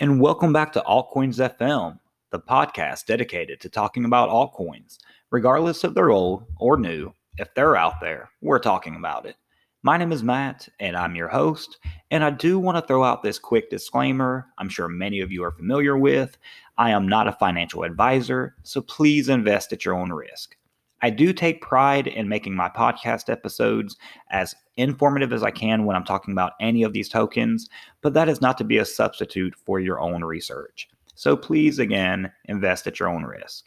and 0.00 0.20
welcome 0.20 0.52
back 0.52 0.72
to 0.72 0.84
Altcoins 0.86 1.40
FM, 1.58 1.98
the 2.30 2.38
podcast 2.38 3.06
dedicated 3.06 3.60
to 3.60 3.68
talking 3.68 4.04
about 4.04 4.30
altcoins, 4.30 4.98
regardless 5.32 5.82
if 5.82 5.92
they're 5.92 6.10
old 6.10 6.44
or 6.58 6.76
new. 6.76 7.12
If 7.36 7.52
they're 7.54 7.76
out 7.76 8.00
there, 8.00 8.30
we're 8.40 8.60
talking 8.60 8.94
about 8.94 9.26
it. 9.26 9.34
My 9.82 9.96
name 9.96 10.12
is 10.12 10.22
Matt, 10.22 10.68
and 10.78 10.96
I'm 10.96 11.16
your 11.16 11.26
host. 11.26 11.78
And 12.12 12.22
I 12.22 12.30
do 12.30 12.60
want 12.60 12.76
to 12.78 12.86
throw 12.86 13.02
out 13.02 13.24
this 13.24 13.40
quick 13.40 13.70
disclaimer 13.70 14.46
I'm 14.58 14.68
sure 14.68 14.88
many 14.88 15.20
of 15.20 15.32
you 15.32 15.42
are 15.42 15.50
familiar 15.50 15.98
with. 15.98 16.38
I 16.76 16.90
am 16.90 17.08
not 17.08 17.26
a 17.26 17.32
financial 17.32 17.82
advisor, 17.82 18.54
so 18.62 18.80
please 18.80 19.28
invest 19.28 19.72
at 19.72 19.84
your 19.84 19.94
own 19.94 20.12
risk. 20.12 20.56
I 21.02 21.10
do 21.10 21.32
take 21.32 21.62
pride 21.62 22.06
in 22.06 22.28
making 22.28 22.54
my 22.54 22.68
podcast 22.68 23.30
episodes 23.30 23.96
as 24.30 24.54
informative 24.76 25.32
as 25.32 25.42
I 25.42 25.50
can 25.50 25.84
when 25.84 25.96
I'm 25.96 26.04
talking 26.04 26.32
about 26.32 26.52
any 26.60 26.82
of 26.82 26.92
these 26.92 27.08
tokens, 27.08 27.68
but 28.00 28.14
that 28.14 28.28
is 28.28 28.40
not 28.40 28.58
to 28.58 28.64
be 28.64 28.78
a 28.78 28.84
substitute 28.84 29.54
for 29.54 29.80
your 29.80 30.00
own 30.00 30.24
research. 30.24 30.88
So 31.14 31.36
please, 31.36 31.78
again, 31.78 32.30
invest 32.44 32.86
at 32.86 33.00
your 33.00 33.08
own 33.08 33.24
risk. 33.24 33.66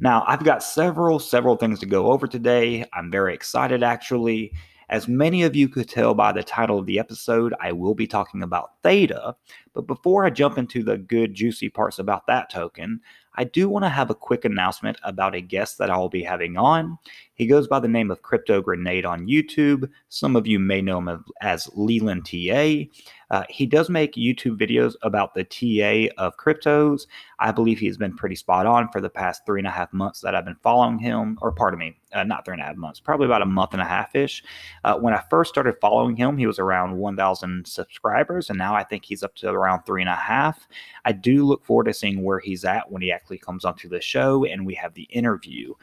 Now, 0.00 0.24
I've 0.26 0.44
got 0.44 0.62
several, 0.62 1.18
several 1.18 1.56
things 1.56 1.80
to 1.80 1.86
go 1.86 2.12
over 2.12 2.26
today. 2.26 2.84
I'm 2.92 3.10
very 3.10 3.34
excited 3.34 3.82
actually. 3.82 4.52
As 4.88 5.08
many 5.08 5.42
of 5.42 5.56
you 5.56 5.68
could 5.68 5.88
tell 5.88 6.14
by 6.14 6.30
the 6.30 6.44
title 6.44 6.78
of 6.78 6.86
the 6.86 7.00
episode, 7.00 7.54
I 7.60 7.72
will 7.72 7.94
be 7.94 8.06
talking 8.06 8.42
about 8.42 8.80
Theta. 8.84 9.34
But 9.72 9.88
before 9.88 10.24
I 10.24 10.30
jump 10.30 10.58
into 10.58 10.84
the 10.84 10.96
good, 10.96 11.34
juicy 11.34 11.68
parts 11.68 11.98
about 11.98 12.26
that 12.28 12.50
token, 12.50 13.00
I 13.36 13.44
do 13.44 13.68
want 13.68 13.84
to 13.84 13.88
have 13.88 14.10
a 14.10 14.14
quick 14.14 14.44
announcement 14.44 14.98
about 15.02 15.34
a 15.34 15.40
guest 15.40 15.78
that 15.78 15.90
I 15.90 15.96
will 15.96 16.08
be 16.08 16.22
having 16.22 16.56
on. 16.56 16.98
He 17.36 17.46
goes 17.46 17.68
by 17.68 17.80
the 17.80 17.88
name 17.88 18.10
of 18.10 18.22
Crypto 18.22 18.62
Grenade 18.62 19.04
on 19.04 19.26
YouTube. 19.26 19.90
Some 20.08 20.36
of 20.36 20.46
you 20.46 20.58
may 20.58 20.80
know 20.80 20.98
him 20.98 21.24
as 21.42 21.68
Leland 21.74 22.24
TA. 22.26 22.84
Uh, 23.30 23.42
he 23.50 23.66
does 23.66 23.90
make 23.90 24.14
YouTube 24.14 24.56
videos 24.58 24.94
about 25.02 25.34
the 25.34 25.44
TA 25.44 26.14
of 26.16 26.36
cryptos. 26.38 27.06
I 27.38 27.52
believe 27.52 27.78
he's 27.78 27.98
been 27.98 28.16
pretty 28.16 28.36
spot 28.36 28.66
on 28.66 28.88
for 28.90 29.00
the 29.02 29.10
past 29.10 29.42
three 29.44 29.60
and 29.60 29.66
a 29.66 29.70
half 29.70 29.92
months 29.92 30.20
that 30.20 30.34
I've 30.34 30.44
been 30.46 30.56
following 30.62 30.98
him, 30.98 31.36
or 31.42 31.52
pardon 31.52 31.78
me, 31.78 31.98
uh, 32.14 32.24
not 32.24 32.44
three 32.44 32.54
and 32.54 32.62
a 32.62 32.64
half 32.64 32.76
months, 32.76 33.00
probably 33.00 33.26
about 33.26 33.42
a 33.42 33.46
month 33.46 33.72
and 33.72 33.82
a 33.82 33.86
half 33.86 34.14
ish. 34.14 34.42
Uh, 34.84 34.96
when 34.96 35.12
I 35.12 35.22
first 35.28 35.50
started 35.50 35.74
following 35.80 36.16
him, 36.16 36.38
he 36.38 36.46
was 36.46 36.58
around 36.58 36.96
1,000 36.96 37.66
subscribers, 37.66 38.48
and 38.48 38.58
now 38.58 38.74
I 38.74 38.84
think 38.84 39.04
he's 39.04 39.22
up 39.22 39.34
to 39.36 39.50
around 39.50 39.82
three 39.82 40.00
and 40.00 40.08
a 40.08 40.14
half. 40.14 40.66
I 41.04 41.12
do 41.12 41.44
look 41.44 41.64
forward 41.64 41.84
to 41.84 41.94
seeing 41.94 42.22
where 42.22 42.38
he's 42.38 42.64
at 42.64 42.90
when 42.90 43.02
he 43.02 43.12
actually 43.12 43.38
comes 43.38 43.64
onto 43.64 43.88
the 43.88 44.00
show 44.00 44.44
and 44.46 44.64
we 44.64 44.74
have 44.74 44.94
the 44.94 45.04
interview. 45.04 45.74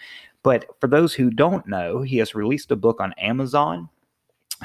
But 0.43 0.65
for 0.79 0.87
those 0.87 1.13
who 1.13 1.29
don't 1.29 1.65
know, 1.67 2.01
he 2.01 2.17
has 2.17 2.35
released 2.35 2.71
a 2.71 2.75
book 2.75 2.99
on 2.99 3.13
Amazon. 3.13 3.89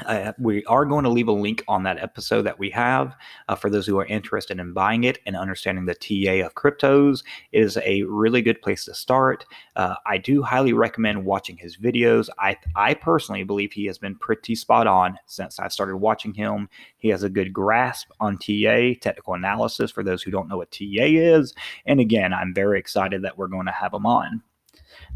Uh, 0.07 0.33
we 0.39 0.65
are 0.67 0.85
going 0.85 1.05
to 1.05 1.11
leave 1.11 1.29
a 1.29 1.33
link 1.33 1.65
on 1.67 1.83
that 1.83 1.99
episode 1.99 2.43
that 2.43 2.59
we 2.59 2.71
have 2.71 3.17
uh, 3.49 3.55
for 3.55 3.71
those 3.71 3.87
who 3.87 3.99
are 3.99 4.07
interested 4.07 4.61
in 4.61 4.73
buying 4.73 5.05
it 5.05 5.19
and 5.27 5.37
understanding 5.37 5.87
the 5.87 5.95
TA 5.95 6.47
of 6.47 6.55
cryptos. 6.55 7.25
It 7.53 7.63
is 7.63 7.77
a 7.79 8.03
really 8.05 8.43
good 8.43 8.63
place 8.63 8.85
to 8.85 8.95
start. 8.95 9.45
Uh, 9.77 9.97
I 10.07 10.19
do 10.19 10.43
highly 10.43 10.73
recommend 10.73 11.25
watching 11.25 11.57
his 11.57 11.77
videos. 11.77 12.29
I 12.39 12.57
I 12.77 12.95
personally 12.95 13.43
believe 13.43 13.73
he 13.73 13.87
has 13.87 13.99
been 13.99 14.15
pretty 14.15 14.55
spot 14.55 14.87
on 14.87 15.19
since 15.27 15.59
I 15.59 15.69
started 15.69 15.97
watching 15.97 16.35
him. 16.35 16.69
He 16.99 17.09
has 17.09 17.23
a 17.23 17.31
good 17.31 17.53
grasp 17.53 18.11
on 18.21 18.39
TA 18.39 18.95
technical 19.01 19.35
analysis 19.35 19.91
for 19.91 20.05
those 20.05 20.23
who 20.23 20.31
don't 20.31 20.49
know 20.49 20.59
what 20.59 20.71
TA 20.71 21.07
is. 21.07 21.55
And 21.87 21.99
again, 22.01 22.33
I'm 22.33 22.55
very 22.55 22.79
excited 22.79 23.23
that 23.23 23.37
we're 23.37 23.49
going 23.49 23.67
to 23.67 23.73
have 23.73 23.95
him 23.95 24.07
on. 24.07 24.43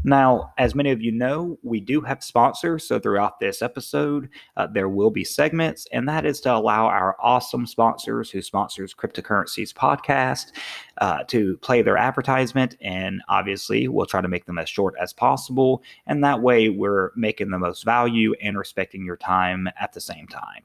Now, 0.03 0.53
as 0.57 0.75
many 0.75 0.91
of 0.91 1.01
you 1.01 1.11
know, 1.11 1.57
we 1.63 1.79
do 1.79 2.01
have 2.01 2.23
sponsors. 2.23 2.85
So 2.85 2.99
throughout 2.99 3.39
this 3.39 3.61
episode, 3.61 4.29
uh, 4.57 4.67
there 4.67 4.89
will 4.89 5.11
be 5.11 5.23
segments, 5.23 5.87
and 5.91 6.07
that 6.09 6.25
is 6.25 6.41
to 6.41 6.53
allow 6.53 6.85
our 6.85 7.15
awesome 7.21 7.65
sponsors 7.65 8.29
who 8.29 8.41
sponsors 8.41 8.93
Cryptocurrencies 8.93 9.73
podcast 9.73 10.51
uh, 10.99 11.23
to 11.25 11.57
play 11.57 11.81
their 11.81 11.97
advertisement. 11.97 12.77
And 12.81 13.21
obviously, 13.29 13.87
we'll 13.87 14.05
try 14.05 14.21
to 14.21 14.27
make 14.27 14.45
them 14.45 14.57
as 14.57 14.69
short 14.69 14.95
as 14.99 15.13
possible. 15.13 15.83
And 16.07 16.23
that 16.23 16.41
way, 16.41 16.69
we're 16.69 17.11
making 17.15 17.51
the 17.51 17.59
most 17.59 17.85
value 17.85 18.33
and 18.41 18.57
respecting 18.57 19.05
your 19.05 19.17
time 19.17 19.69
at 19.79 19.93
the 19.93 20.01
same 20.01 20.27
time. 20.27 20.63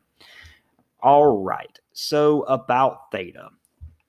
All 1.00 1.42
right. 1.42 1.78
So 1.92 2.42
about 2.42 3.12
Theta 3.12 3.50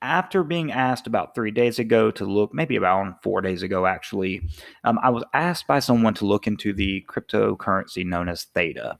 after 0.01 0.43
being 0.43 0.71
asked 0.71 1.07
about 1.07 1.35
three 1.35 1.51
days 1.51 1.79
ago 1.79 2.11
to 2.11 2.25
look, 2.25 2.53
maybe 2.53 2.75
about 2.75 3.21
four 3.21 3.41
days 3.41 3.63
ago 3.63 3.85
actually, 3.85 4.41
um, 4.83 4.99
I 5.03 5.09
was 5.09 5.23
asked 5.33 5.67
by 5.67 5.79
someone 5.79 6.13
to 6.15 6.25
look 6.25 6.47
into 6.47 6.73
the 6.73 7.05
cryptocurrency 7.07 8.05
known 8.05 8.29
as 8.29 8.45
Theta. 8.45 8.97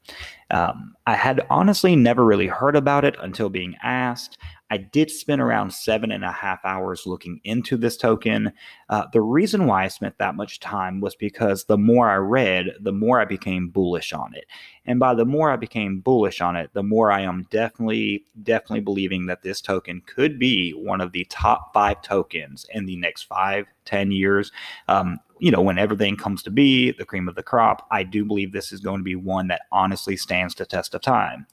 Um, 0.52 0.96
I 1.06 1.16
had 1.16 1.46
honestly 1.50 1.96
never 1.96 2.26
really 2.26 2.48
heard 2.48 2.76
about 2.76 3.06
it 3.06 3.16
until 3.22 3.50
being 3.50 3.76
asked. 3.82 4.38
I 4.72 4.78
did 4.78 5.10
spend 5.10 5.42
around 5.42 5.74
seven 5.74 6.12
and 6.12 6.24
a 6.24 6.32
half 6.32 6.64
hours 6.64 7.08
looking 7.08 7.42
into 7.44 7.76
this 7.76 7.98
token. 7.98 8.52
Uh, 8.90 9.06
the 9.12 9.22
reason 9.22 9.66
why 9.66 9.86
I 9.86 9.88
spent 9.88 10.18
that 10.20 10.36
much 10.36 10.60
time 10.60 11.02
was 11.02 11.16
because 11.16 11.66
the 11.66 11.78
more 11.78 12.10
I 12.10 12.16
read, 12.16 12.68
the 12.80 12.92
more 12.92 13.20
I 13.20 13.26
became 13.26 13.70
bullish 13.70 14.14
on 14.14 14.36
it. 14.36 14.46
And 14.86 15.00
by 15.00 15.14
the 15.16 15.26
more 15.26 15.52
I 15.52 15.56
became 15.56 16.00
bullish 16.00 16.42
on 16.42 16.56
it, 16.56 16.72
the 16.74 16.84
more 16.84 17.12
I 17.12 17.22
am 17.22 17.48
definitely, 17.50 18.26
definitely 18.42 18.82
believing 18.82 19.26
that 19.26 19.42
this 19.42 19.62
token 19.62 20.02
could 20.06 20.38
be 20.38 20.72
one 20.72 21.02
of 21.02 21.12
the 21.12 21.26
top 21.26 21.74
five 21.74 22.02
tokens 22.02 22.66
in 22.72 22.86
the 22.86 22.98
next 22.98 23.24
five, 23.24 23.66
ten 23.86 24.12
years. 24.12 24.52
Um, 24.88 25.20
you 25.40 25.52
know, 25.52 25.62
when 25.62 25.80
everything 25.80 26.16
comes 26.16 26.44
to 26.44 26.52
be 26.52 26.92
the 26.92 27.06
cream 27.06 27.28
of 27.28 27.36
the 27.36 27.44
crop, 27.44 27.88
I 27.92 28.04
do 28.04 28.26
believe 28.26 28.52
this 28.52 28.72
is 28.72 28.82
going 28.82 29.00
to 29.00 29.04
be 29.04 29.16
one 29.16 29.48
that 29.48 29.62
honestly 29.72 30.18
stands 30.18 30.54
the 30.56 30.66
test 30.66 30.94
of 30.94 31.02
time. 31.02 31.48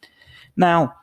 Now, 0.57 0.95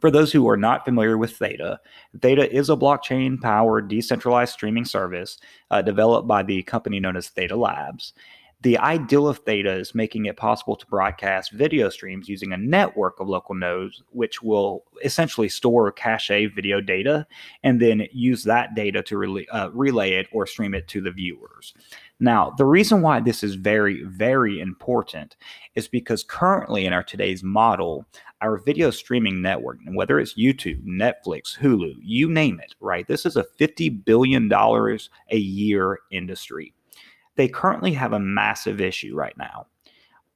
for 0.00 0.10
those 0.10 0.32
who 0.32 0.48
are 0.48 0.56
not 0.56 0.84
familiar 0.84 1.18
with 1.18 1.36
Theta, 1.36 1.80
Theta 2.20 2.52
is 2.52 2.70
a 2.70 2.76
blockchain 2.76 3.40
powered 3.40 3.88
decentralized 3.88 4.52
streaming 4.52 4.84
service 4.84 5.38
uh, 5.70 5.82
developed 5.82 6.26
by 6.28 6.42
the 6.42 6.62
company 6.62 7.00
known 7.00 7.16
as 7.16 7.28
Theta 7.28 7.56
Labs. 7.56 8.12
The 8.62 8.78
ideal 8.78 9.26
of 9.26 9.38
Theta 9.38 9.72
is 9.72 9.92
making 9.92 10.26
it 10.26 10.36
possible 10.36 10.76
to 10.76 10.86
broadcast 10.86 11.50
video 11.50 11.88
streams 11.88 12.28
using 12.28 12.52
a 12.52 12.56
network 12.56 13.18
of 13.18 13.28
local 13.28 13.56
nodes, 13.56 14.04
which 14.10 14.40
will 14.40 14.84
essentially 15.04 15.48
store 15.48 15.90
cache 15.90 16.28
video 16.54 16.80
data 16.80 17.26
and 17.64 17.80
then 17.80 18.06
use 18.12 18.44
that 18.44 18.76
data 18.76 19.02
to 19.02 19.44
uh, 19.52 19.70
relay 19.72 20.12
it 20.12 20.28
or 20.30 20.46
stream 20.46 20.74
it 20.74 20.86
to 20.88 21.00
the 21.00 21.10
viewers. 21.10 21.74
Now, 22.22 22.54
the 22.56 22.64
reason 22.64 23.02
why 23.02 23.18
this 23.18 23.42
is 23.42 23.56
very, 23.56 24.04
very 24.04 24.60
important 24.60 25.34
is 25.74 25.88
because 25.88 26.22
currently 26.22 26.86
in 26.86 26.92
our 26.92 27.02
today's 27.02 27.42
model, 27.42 28.06
our 28.40 28.58
video 28.58 28.92
streaming 28.92 29.42
network, 29.42 29.78
whether 29.88 30.20
it's 30.20 30.38
YouTube, 30.38 30.84
Netflix, 30.84 31.58
Hulu, 31.58 31.94
you 32.00 32.30
name 32.30 32.60
it, 32.60 32.76
right? 32.78 33.08
This 33.08 33.26
is 33.26 33.36
a 33.36 33.46
$50 33.58 34.04
billion 34.04 34.48
a 34.52 35.36
year 35.36 35.98
industry. 36.12 36.72
They 37.34 37.48
currently 37.48 37.92
have 37.94 38.12
a 38.12 38.20
massive 38.20 38.80
issue 38.80 39.16
right 39.16 39.36
now. 39.36 39.66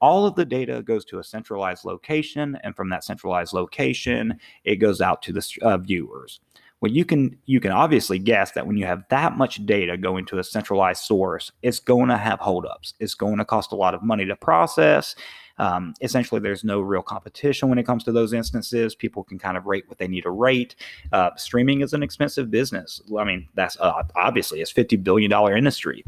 All 0.00 0.26
of 0.26 0.34
the 0.34 0.44
data 0.44 0.82
goes 0.82 1.04
to 1.04 1.20
a 1.20 1.25
centralized 1.25 1.84
location, 1.84 2.58
and 2.64 2.75
from 2.75 2.91
that 2.91 3.04
centralized 3.04 3.52
location, 3.52 4.41
it 4.64 4.76
goes 4.76 5.00
out 5.00 5.22
to 5.22 5.32
the 5.32 5.48
uh, 5.62 5.78
viewers. 5.78 6.41
Well, 6.81 6.92
you 6.92 7.04
can 7.04 7.38
you 7.47 7.59
can 7.59 7.72
obviously 7.72 8.19
guess 8.19 8.53
that 8.53 8.66
when 8.66 8.76
you 8.76 8.84
have 8.84 9.04
that 9.09 9.37
much 9.37 9.64
data 9.64 9.97
going 9.97 10.26
to 10.26 10.38
a 10.38 10.44
centralized 10.44 11.03
source, 11.04 11.50
it's 11.62 11.78
going 11.78 12.09
to 12.09 12.19
have 12.19 12.38
holdups. 12.38 12.94
It's 13.00 13.14
going 13.14 13.38
to 13.38 13.44
cost 13.44 13.72
a 13.72 13.76
lot 13.76 13.94
of 13.94 14.03
money 14.03 14.26
to 14.26 14.37
process. 14.37 15.14
Um, 15.59 15.94
essentially, 16.03 16.38
there's 16.38 16.64
no 16.64 16.81
real 16.81 17.00
competition 17.00 17.70
when 17.70 17.78
it 17.78 17.87
comes 17.87 18.04
to 18.04 18.12
those 18.12 18.34
instances. 18.34 18.94
People 18.94 19.25
can 19.25 19.38
kind 19.38 19.56
of 19.56 19.64
rate 19.64 19.88
what 19.88 19.97
they 19.97 20.06
need 20.06 20.22
to 20.22 20.31
rate. 20.31 20.76
Uh, 21.12 21.31
streaming 21.37 21.81
is 21.81 21.94
an 21.94 22.03
expensive 22.03 22.50
business. 22.50 23.00
I 23.19 23.25
mean, 23.25 23.48
that's 23.54 23.78
uh, 23.81 24.03
obviously 24.14 24.60
it's 24.60 24.70
fifty 24.70 24.97
billion 24.97 25.31
dollar 25.31 25.56
industry. 25.56 26.04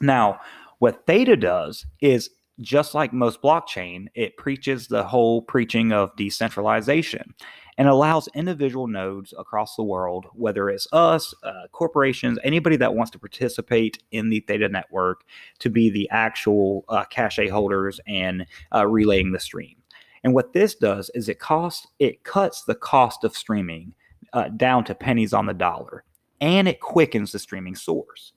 Now, 0.00 0.40
what 0.80 1.06
Theta 1.06 1.36
does 1.36 1.86
is 2.00 2.30
just 2.60 2.94
like 2.94 3.12
most 3.12 3.42
blockchain, 3.42 4.06
it 4.14 4.36
preaches 4.36 4.86
the 4.86 5.02
whole 5.02 5.42
preaching 5.42 5.92
of 5.92 6.14
decentralization 6.16 7.34
and 7.76 7.88
allows 7.88 8.28
individual 8.34 8.86
nodes 8.86 9.34
across 9.36 9.74
the 9.74 9.82
world, 9.82 10.26
whether 10.34 10.70
it's 10.70 10.86
us, 10.92 11.34
uh, 11.42 11.66
corporations, 11.72 12.38
anybody 12.44 12.76
that 12.76 12.94
wants 12.94 13.10
to 13.10 13.18
participate 13.18 14.02
in 14.12 14.30
the 14.30 14.40
Theta 14.40 14.68
network, 14.68 15.24
to 15.58 15.70
be 15.70 15.90
the 15.90 16.08
actual 16.10 16.84
uh, 16.88 17.04
cache 17.04 17.50
holders 17.50 17.98
and 18.06 18.46
uh, 18.72 18.86
relaying 18.86 19.32
the 19.32 19.40
stream. 19.40 19.76
And 20.22 20.34
what 20.34 20.52
this 20.52 20.74
does 20.74 21.10
is 21.14 21.28
it 21.28 21.38
costs 21.38 21.86
it 21.98 22.22
cuts 22.24 22.62
the 22.62 22.74
cost 22.74 23.24
of 23.24 23.36
streaming 23.36 23.92
uh, 24.32 24.48
down 24.48 24.84
to 24.84 24.94
pennies 24.94 25.32
on 25.32 25.46
the 25.46 25.54
dollar, 25.54 26.04
and 26.40 26.68
it 26.68 26.80
quickens 26.80 27.32
the 27.32 27.38
streaming 27.38 27.74
source. 27.74 28.32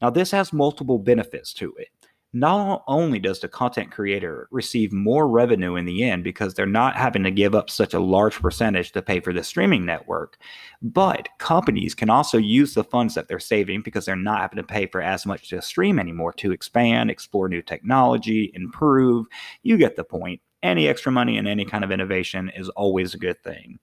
Now, 0.00 0.10
this 0.10 0.30
has 0.32 0.52
multiple 0.52 0.98
benefits 0.98 1.52
to 1.54 1.74
it 1.78 1.88
not 2.32 2.82
only 2.86 3.18
does 3.18 3.40
the 3.40 3.48
content 3.48 3.90
creator 3.90 4.48
receive 4.50 4.92
more 4.92 5.28
revenue 5.28 5.76
in 5.76 5.84
the 5.84 6.02
end 6.02 6.24
because 6.24 6.54
they're 6.54 6.66
not 6.66 6.96
having 6.96 7.22
to 7.22 7.30
give 7.30 7.54
up 7.54 7.68
such 7.68 7.92
a 7.92 8.00
large 8.00 8.40
percentage 8.40 8.92
to 8.92 9.02
pay 9.02 9.20
for 9.20 9.34
the 9.34 9.44
streaming 9.44 9.84
network, 9.84 10.38
but 10.80 11.28
companies 11.38 11.94
can 11.94 12.08
also 12.08 12.38
use 12.38 12.72
the 12.72 12.84
funds 12.84 13.14
that 13.14 13.28
they're 13.28 13.38
saving 13.38 13.82
because 13.82 14.06
they're 14.06 14.16
not 14.16 14.40
having 14.40 14.56
to 14.56 14.62
pay 14.62 14.86
for 14.86 15.02
as 15.02 15.26
much 15.26 15.50
to 15.50 15.60
stream 15.60 15.98
anymore 15.98 16.32
to 16.32 16.52
expand, 16.52 17.10
explore 17.10 17.48
new 17.48 17.60
technology, 17.60 18.50
improve. 18.54 19.26
You 19.62 19.76
get 19.76 19.96
the 19.96 20.04
point. 20.04 20.40
Any 20.62 20.88
extra 20.88 21.12
money 21.12 21.36
and 21.36 21.46
any 21.46 21.64
kind 21.64 21.84
of 21.84 21.90
innovation 21.90 22.50
is 22.56 22.68
always 22.70 23.14
a 23.14 23.18
good 23.18 23.42
thing. 23.42 23.78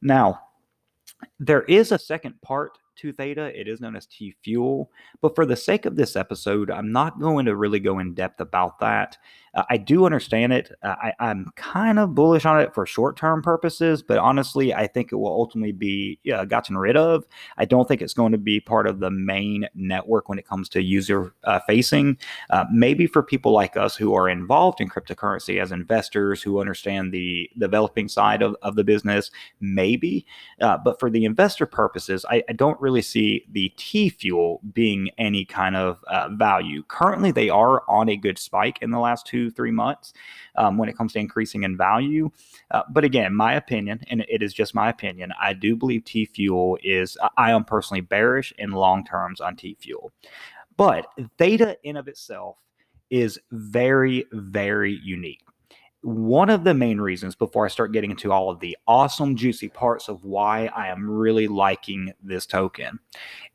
Now, 0.00 0.40
there 1.38 1.62
is 1.62 1.92
a 1.92 1.98
second 1.98 2.40
part 2.42 2.78
to 2.96 3.12
theta. 3.12 3.58
It 3.58 3.68
is 3.68 3.80
known 3.80 3.96
as 3.96 4.06
T 4.06 4.34
fuel. 4.42 4.90
But 5.20 5.34
for 5.34 5.46
the 5.46 5.56
sake 5.56 5.86
of 5.86 5.96
this 5.96 6.16
episode, 6.16 6.70
I'm 6.70 6.92
not 6.92 7.20
going 7.20 7.46
to 7.46 7.56
really 7.56 7.80
go 7.80 7.98
in 7.98 8.14
depth 8.14 8.40
about 8.40 8.78
that. 8.80 9.16
Uh, 9.56 9.64
I 9.70 9.78
do 9.78 10.04
understand 10.04 10.52
it. 10.52 10.70
Uh, 10.82 10.94
I, 11.02 11.12
I'm 11.18 11.50
kind 11.56 11.98
of 11.98 12.14
bullish 12.14 12.44
on 12.44 12.60
it 12.60 12.74
for 12.74 12.86
short 12.86 13.16
term 13.16 13.42
purposes, 13.42 14.02
but 14.02 14.18
honestly, 14.18 14.74
I 14.74 14.86
think 14.86 15.10
it 15.10 15.16
will 15.16 15.32
ultimately 15.32 15.72
be 15.72 16.20
uh, 16.32 16.44
gotten 16.44 16.76
rid 16.76 16.96
of. 16.96 17.24
I 17.56 17.64
don't 17.64 17.88
think 17.88 18.02
it's 18.02 18.14
going 18.14 18.32
to 18.32 18.38
be 18.38 18.60
part 18.60 18.86
of 18.86 19.00
the 19.00 19.10
main 19.10 19.66
network 19.74 20.28
when 20.28 20.38
it 20.38 20.46
comes 20.46 20.68
to 20.70 20.82
user 20.82 21.34
uh, 21.44 21.60
facing. 21.66 22.18
Uh, 22.50 22.66
maybe 22.70 23.06
for 23.06 23.22
people 23.22 23.52
like 23.52 23.76
us 23.76 23.96
who 23.96 24.14
are 24.14 24.28
involved 24.28 24.80
in 24.80 24.90
cryptocurrency 24.90 25.60
as 25.60 25.72
investors 25.72 26.42
who 26.42 26.60
understand 26.60 27.12
the 27.12 27.48
developing 27.58 28.08
side 28.08 28.42
of, 28.42 28.54
of 28.60 28.76
the 28.76 28.84
business, 28.84 29.30
maybe. 29.60 30.26
Uh, 30.60 30.76
but 30.76 31.00
for 31.00 31.08
the 31.08 31.24
investor 31.24 31.64
purposes, 31.64 32.26
I, 32.28 32.42
I, 32.48 32.52
don't 32.52 32.80
really 32.80 33.02
see 33.02 33.44
the 33.50 33.72
T 33.76 34.08
fuel 34.10 34.60
being 34.72 35.10
any 35.18 35.44
kind 35.44 35.76
of 35.76 36.02
value. 36.38 36.82
Currently, 36.88 37.30
they 37.30 37.48
are 37.48 37.82
on 37.88 38.08
a 38.08 38.16
good 38.16 38.38
spike 38.38 38.78
in 38.82 38.90
the 38.90 38.98
last 38.98 39.26
two 39.26 39.45
three 39.50 39.70
months 39.70 40.12
um, 40.56 40.78
when 40.78 40.88
it 40.88 40.96
comes 40.96 41.12
to 41.12 41.18
increasing 41.18 41.64
in 41.64 41.76
value. 41.76 42.30
Uh, 42.70 42.82
but 42.90 43.04
again, 43.04 43.34
my 43.34 43.54
opinion, 43.54 44.00
and 44.08 44.24
it 44.28 44.42
is 44.42 44.52
just 44.52 44.74
my 44.74 44.88
opinion, 44.88 45.32
I 45.40 45.52
do 45.52 45.76
believe 45.76 46.04
T 46.04 46.26
Fuel 46.26 46.78
is, 46.82 47.16
I 47.36 47.50
am 47.50 47.64
personally 47.64 48.00
bearish 48.00 48.52
in 48.58 48.72
long 48.72 49.04
terms 49.04 49.40
on 49.40 49.56
T 49.56 49.76
Fuel. 49.80 50.12
But 50.76 51.06
Theta 51.38 51.78
in 51.84 51.96
of 51.96 52.08
itself 52.08 52.58
is 53.10 53.38
very, 53.50 54.26
very 54.32 55.00
unique 55.02 55.42
one 56.06 56.50
of 56.50 56.62
the 56.62 56.72
main 56.72 57.00
reasons 57.00 57.34
before 57.34 57.64
I 57.64 57.68
start 57.68 57.90
getting 57.90 58.12
into 58.12 58.30
all 58.30 58.48
of 58.48 58.60
the 58.60 58.76
awesome, 58.86 59.34
juicy 59.34 59.68
parts 59.68 60.08
of 60.08 60.22
why 60.22 60.66
I 60.66 60.86
am 60.86 61.10
really 61.10 61.48
liking 61.48 62.12
this 62.22 62.46
token 62.46 63.00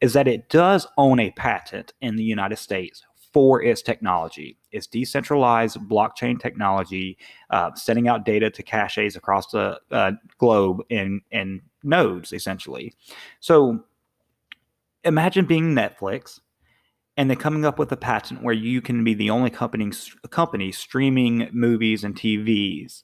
is 0.02 0.12
that 0.14 0.28
it 0.28 0.50
does 0.50 0.86
own 0.98 1.22
a 1.22 1.32
patent 1.32 1.94
in 2.02 2.18
the 2.18 2.26
United 2.26 2.58
States 2.58 3.06
for 3.34 3.62
its 3.62 3.82
technology. 3.82 4.58
It's 4.72 4.88
decentralized 4.88 5.78
blockchain 5.90 6.40
technology, 6.40 7.18
uh, 7.50 7.72
sending 7.76 8.08
out 8.08 8.26
data 8.26 8.50
to 8.50 8.64
caches 8.64 9.16
across 9.16 9.48
the 9.48 9.80
uh, 9.92 10.14
globe 10.38 10.82
in, 10.90 11.22
in 11.32 11.62
nodes, 11.84 12.34
essentially. 12.34 12.94
So 13.40 13.84
imagine 15.04 15.46
being 15.46 15.74
Netflix 15.74 16.40
and 17.18 17.30
then 17.30 17.38
coming 17.38 17.66
up 17.66 17.80
with 17.80 17.92
a 17.92 17.98
patent 17.98 18.44
where 18.44 18.54
you 18.54 18.82
can 18.82 19.04
be 19.04 19.14
the 19.14 19.30
only 19.30 19.50
company, 19.50 19.92
company 20.30 20.72
streaming 20.72 21.50
movies 21.52 22.04
and 22.04 22.16
TVs. 22.16 23.04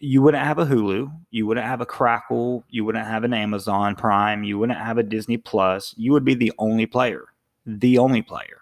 You 0.00 0.22
wouldn't 0.22 0.44
have 0.44 0.58
a 0.58 0.66
Hulu, 0.66 1.10
you 1.30 1.46
wouldn't 1.46 1.66
have 1.66 1.80
a 1.80 1.86
Crackle, 1.86 2.64
you 2.68 2.84
wouldn't 2.84 3.06
have 3.06 3.24
an 3.24 3.34
Amazon 3.34 3.96
Prime, 3.96 4.44
you 4.44 4.58
wouldn't 4.58 4.78
have 4.78 4.98
a 4.98 5.02
Disney 5.02 5.38
Plus. 5.38 5.94
You 5.96 6.12
would 6.12 6.24
be 6.24 6.34
the 6.34 6.52
only 6.58 6.86
player, 6.86 7.24
the 7.66 7.98
only 7.98 8.22
player. 8.22 8.60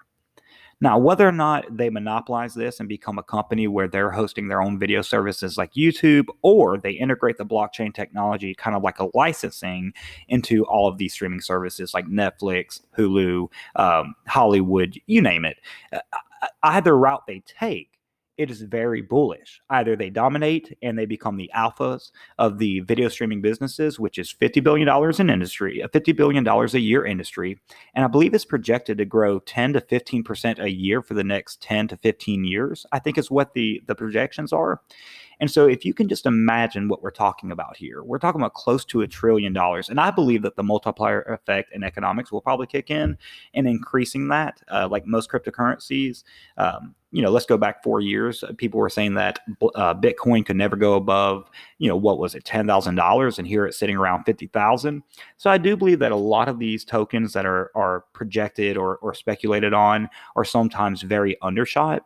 Now, 0.80 0.98
whether 0.98 1.26
or 1.26 1.32
not 1.32 1.64
they 1.74 1.88
monopolize 1.88 2.54
this 2.54 2.80
and 2.80 2.88
become 2.88 3.18
a 3.18 3.22
company 3.22 3.66
where 3.66 3.88
they're 3.88 4.10
hosting 4.10 4.48
their 4.48 4.60
own 4.60 4.78
video 4.78 5.00
services 5.00 5.56
like 5.56 5.72
YouTube, 5.72 6.26
or 6.42 6.76
they 6.76 6.90
integrate 6.90 7.38
the 7.38 7.46
blockchain 7.46 7.94
technology 7.94 8.54
kind 8.54 8.76
of 8.76 8.82
like 8.82 8.98
a 8.98 9.08
licensing 9.14 9.92
into 10.28 10.64
all 10.66 10.86
of 10.86 10.98
these 10.98 11.14
streaming 11.14 11.40
services 11.40 11.94
like 11.94 12.06
Netflix, 12.06 12.82
Hulu, 12.96 13.48
um, 13.76 14.14
Hollywood, 14.26 15.00
you 15.06 15.22
name 15.22 15.46
it, 15.46 15.56
uh, 15.92 16.00
either 16.62 16.96
route 16.96 17.26
they 17.26 17.42
take, 17.46 17.95
it 18.38 18.50
is 18.50 18.62
very 18.62 19.02
bullish. 19.02 19.60
Either 19.70 19.96
they 19.96 20.10
dominate 20.10 20.76
and 20.82 20.98
they 20.98 21.06
become 21.06 21.36
the 21.36 21.50
alphas 21.54 22.10
of 22.38 22.58
the 22.58 22.80
video 22.80 23.08
streaming 23.08 23.40
businesses, 23.40 23.98
which 23.98 24.18
is 24.18 24.34
$50 24.34 24.62
billion 24.62 24.88
in 25.20 25.30
industry, 25.30 25.80
a 25.80 25.88
$50 25.88 26.16
billion 26.16 26.46
a 26.46 26.78
year 26.78 27.04
industry. 27.04 27.58
And 27.94 28.04
I 28.04 28.08
believe 28.08 28.34
it's 28.34 28.44
projected 28.44 28.98
to 28.98 29.04
grow 29.04 29.38
10 29.40 29.74
to 29.74 29.80
15% 29.80 30.58
a 30.58 30.70
year 30.70 31.02
for 31.02 31.14
the 31.14 31.24
next 31.24 31.62
10 31.62 31.88
to 31.88 31.96
15 31.96 32.44
years, 32.44 32.86
I 32.92 32.98
think 32.98 33.18
is 33.18 33.30
what 33.30 33.54
the, 33.54 33.82
the 33.86 33.94
projections 33.94 34.52
are. 34.52 34.80
And 35.40 35.50
so, 35.50 35.66
if 35.66 35.84
you 35.84 35.92
can 35.92 36.08
just 36.08 36.26
imagine 36.26 36.88
what 36.88 37.02
we're 37.02 37.10
talking 37.10 37.50
about 37.50 37.76
here, 37.76 38.02
we're 38.02 38.18
talking 38.18 38.40
about 38.40 38.54
close 38.54 38.84
to 38.86 39.02
a 39.02 39.06
trillion 39.06 39.52
dollars. 39.52 39.88
And 39.88 40.00
I 40.00 40.10
believe 40.10 40.42
that 40.42 40.56
the 40.56 40.62
multiplier 40.62 41.22
effect 41.22 41.72
in 41.72 41.84
economics 41.84 42.32
will 42.32 42.40
probably 42.40 42.66
kick 42.66 42.90
in 42.90 43.18
and 43.54 43.68
increasing 43.68 44.28
that, 44.28 44.62
uh, 44.70 44.88
like 44.90 45.06
most 45.06 45.30
cryptocurrencies. 45.30 46.24
Um, 46.56 46.94
you 47.12 47.22
know, 47.22 47.30
let's 47.30 47.46
go 47.46 47.56
back 47.56 47.82
four 47.82 48.00
years. 48.00 48.44
People 48.58 48.78
were 48.80 48.90
saying 48.90 49.14
that 49.14 49.38
uh, 49.74 49.94
Bitcoin 49.94 50.44
could 50.44 50.56
never 50.56 50.76
go 50.76 50.94
above, 50.94 51.48
you 51.78 51.88
know, 51.88 51.96
what 51.96 52.18
was 52.18 52.34
it, 52.34 52.44
ten 52.44 52.66
thousand 52.66 52.96
dollars, 52.96 53.38
and 53.38 53.46
here 53.46 53.66
it's 53.66 53.78
sitting 53.78 53.96
around 53.96 54.24
fifty 54.24 54.48
thousand. 54.48 55.02
So 55.36 55.48
I 55.48 55.58
do 55.58 55.76
believe 55.76 55.98
that 56.00 56.12
a 56.12 56.16
lot 56.16 56.48
of 56.48 56.58
these 56.58 56.84
tokens 56.84 57.32
that 57.32 57.46
are 57.46 57.70
are 57.74 58.04
projected 58.12 58.76
or 58.76 58.96
or 58.98 59.14
speculated 59.14 59.72
on 59.72 60.08
are 60.34 60.44
sometimes 60.44 61.02
very 61.02 61.36
undershot. 61.42 62.04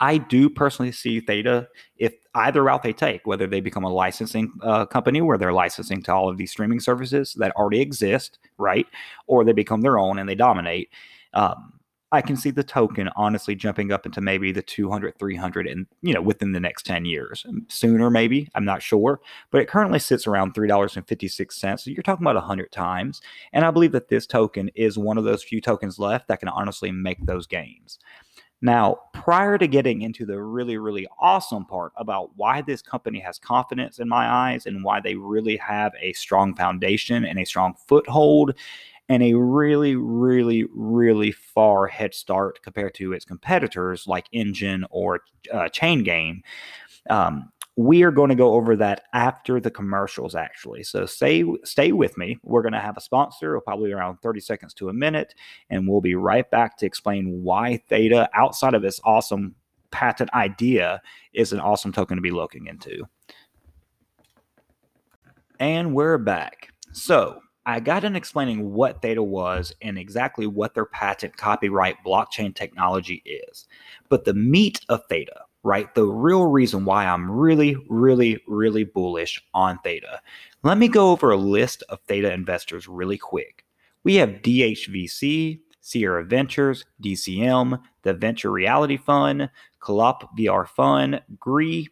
I 0.00 0.18
do 0.18 0.48
personally 0.48 0.92
see 0.92 1.20
Theta 1.20 1.68
if 1.96 2.14
either 2.34 2.62
route 2.62 2.82
they 2.82 2.92
take, 2.92 3.26
whether 3.26 3.46
they 3.46 3.60
become 3.60 3.84
a 3.84 3.92
licensing 3.92 4.52
uh, 4.62 4.86
company 4.86 5.20
where 5.20 5.38
they're 5.38 5.52
licensing 5.52 6.02
to 6.04 6.14
all 6.14 6.28
of 6.28 6.36
these 6.36 6.50
streaming 6.50 6.80
services 6.80 7.34
that 7.38 7.54
already 7.56 7.80
exist, 7.80 8.38
right, 8.58 8.86
or 9.26 9.44
they 9.44 9.52
become 9.52 9.82
their 9.82 9.98
own 9.98 10.18
and 10.18 10.28
they 10.28 10.34
dominate. 10.34 10.90
Um, 11.34 11.74
I 12.12 12.20
can 12.20 12.36
see 12.36 12.50
the 12.50 12.62
token 12.62 13.08
honestly 13.16 13.54
jumping 13.54 13.90
up 13.90 14.04
into 14.04 14.20
maybe 14.20 14.52
the 14.52 14.60
200, 14.60 15.18
300, 15.18 15.66
and 15.66 15.86
you 16.02 16.12
know 16.12 16.20
within 16.20 16.52
the 16.52 16.60
next 16.60 16.84
10 16.84 17.06
years, 17.06 17.44
um, 17.48 17.64
sooner 17.68 18.10
maybe. 18.10 18.50
I'm 18.54 18.66
not 18.66 18.82
sure, 18.82 19.20
but 19.50 19.62
it 19.62 19.68
currently 19.68 19.98
sits 19.98 20.26
around 20.26 20.52
three 20.52 20.68
dollars 20.68 20.94
and 20.96 21.08
56 21.08 21.56
cents. 21.56 21.84
So 21.84 21.90
you're 21.90 22.02
talking 22.02 22.22
about 22.22 22.34
100 22.34 22.70
times, 22.70 23.22
and 23.54 23.64
I 23.64 23.70
believe 23.70 23.92
that 23.92 24.08
this 24.08 24.26
token 24.26 24.70
is 24.74 24.98
one 24.98 25.16
of 25.16 25.24
those 25.24 25.42
few 25.42 25.62
tokens 25.62 25.98
left 25.98 26.28
that 26.28 26.40
can 26.40 26.50
honestly 26.50 26.92
make 26.92 27.24
those 27.24 27.46
gains. 27.46 27.98
Now, 28.64 29.00
prior 29.12 29.58
to 29.58 29.66
getting 29.66 30.02
into 30.02 30.24
the 30.24 30.40
really, 30.40 30.78
really 30.78 31.08
awesome 31.18 31.64
part 31.64 31.92
about 31.96 32.30
why 32.36 32.62
this 32.62 32.80
company 32.80 33.18
has 33.18 33.36
confidence 33.36 33.98
in 33.98 34.08
my 34.08 34.26
eyes 34.26 34.66
and 34.66 34.84
why 34.84 35.00
they 35.00 35.16
really 35.16 35.56
have 35.56 35.92
a 36.00 36.12
strong 36.12 36.54
foundation 36.54 37.24
and 37.24 37.40
a 37.40 37.44
strong 37.44 37.74
foothold 37.74 38.54
and 39.08 39.20
a 39.20 39.34
really, 39.34 39.96
really, 39.96 40.64
really 40.72 41.32
far 41.32 41.88
head 41.88 42.14
start 42.14 42.62
compared 42.62 42.94
to 42.94 43.12
its 43.12 43.24
competitors 43.24 44.06
like 44.06 44.30
Enjin 44.32 44.84
or 44.90 45.22
uh, 45.52 45.68
Chain 45.68 46.04
Game. 46.04 46.44
Um, 47.10 47.50
we 47.76 48.02
are 48.02 48.10
going 48.10 48.28
to 48.28 48.34
go 48.34 48.52
over 48.52 48.76
that 48.76 49.04
after 49.14 49.58
the 49.58 49.70
commercials, 49.70 50.34
actually. 50.34 50.82
So 50.82 51.06
stay 51.06 51.44
stay 51.64 51.92
with 51.92 52.18
me. 52.18 52.38
We're 52.42 52.62
going 52.62 52.74
to 52.74 52.80
have 52.80 52.96
a 52.96 53.00
sponsor, 53.00 53.58
probably 53.60 53.92
around 53.92 54.18
30 54.18 54.40
seconds 54.40 54.74
to 54.74 54.90
a 54.90 54.92
minute, 54.92 55.34
and 55.70 55.88
we'll 55.88 56.02
be 56.02 56.14
right 56.14 56.48
back 56.50 56.76
to 56.78 56.86
explain 56.86 57.42
why 57.42 57.78
Theta, 57.88 58.28
outside 58.34 58.74
of 58.74 58.82
this 58.82 59.00
awesome 59.04 59.54
patent 59.90 60.32
idea, 60.34 61.00
is 61.32 61.52
an 61.52 61.60
awesome 61.60 61.92
token 61.92 62.16
to 62.16 62.22
be 62.22 62.30
looking 62.30 62.66
into. 62.66 63.04
And 65.58 65.94
we're 65.94 66.18
back. 66.18 66.68
So 66.92 67.40
I 67.64 67.80
got 67.80 68.04
in 68.04 68.16
explaining 68.16 68.72
what 68.72 69.00
Theta 69.00 69.22
was 69.22 69.72
and 69.80 69.96
exactly 69.96 70.46
what 70.46 70.74
their 70.74 70.86
patent 70.86 71.36
copyright 71.36 71.96
blockchain 72.04 72.54
technology 72.54 73.22
is. 73.24 73.66
But 74.08 74.24
the 74.24 74.34
meat 74.34 74.80
of 74.88 75.06
Theta, 75.08 75.42
right? 75.62 75.94
The 75.94 76.04
real 76.04 76.46
reason 76.46 76.84
why 76.84 77.06
I'm 77.06 77.30
really, 77.30 77.76
really, 77.88 78.38
really 78.46 78.84
bullish 78.84 79.42
on 79.54 79.78
Theta. 79.78 80.20
Let 80.62 80.78
me 80.78 80.88
go 80.88 81.10
over 81.10 81.30
a 81.30 81.36
list 81.36 81.82
of 81.88 82.00
Theta 82.00 82.32
investors 82.32 82.88
really 82.88 83.18
quick. 83.18 83.64
We 84.04 84.16
have 84.16 84.42
DHVC, 84.42 85.60
Sierra 85.80 86.24
Ventures, 86.24 86.84
DCM, 87.02 87.80
the 88.02 88.14
Venture 88.14 88.50
Reality 88.50 88.96
Fund, 88.96 89.50
Colopl 89.80 90.28
VR 90.38 90.66
Fund, 90.66 91.20
GREE. 91.38 91.88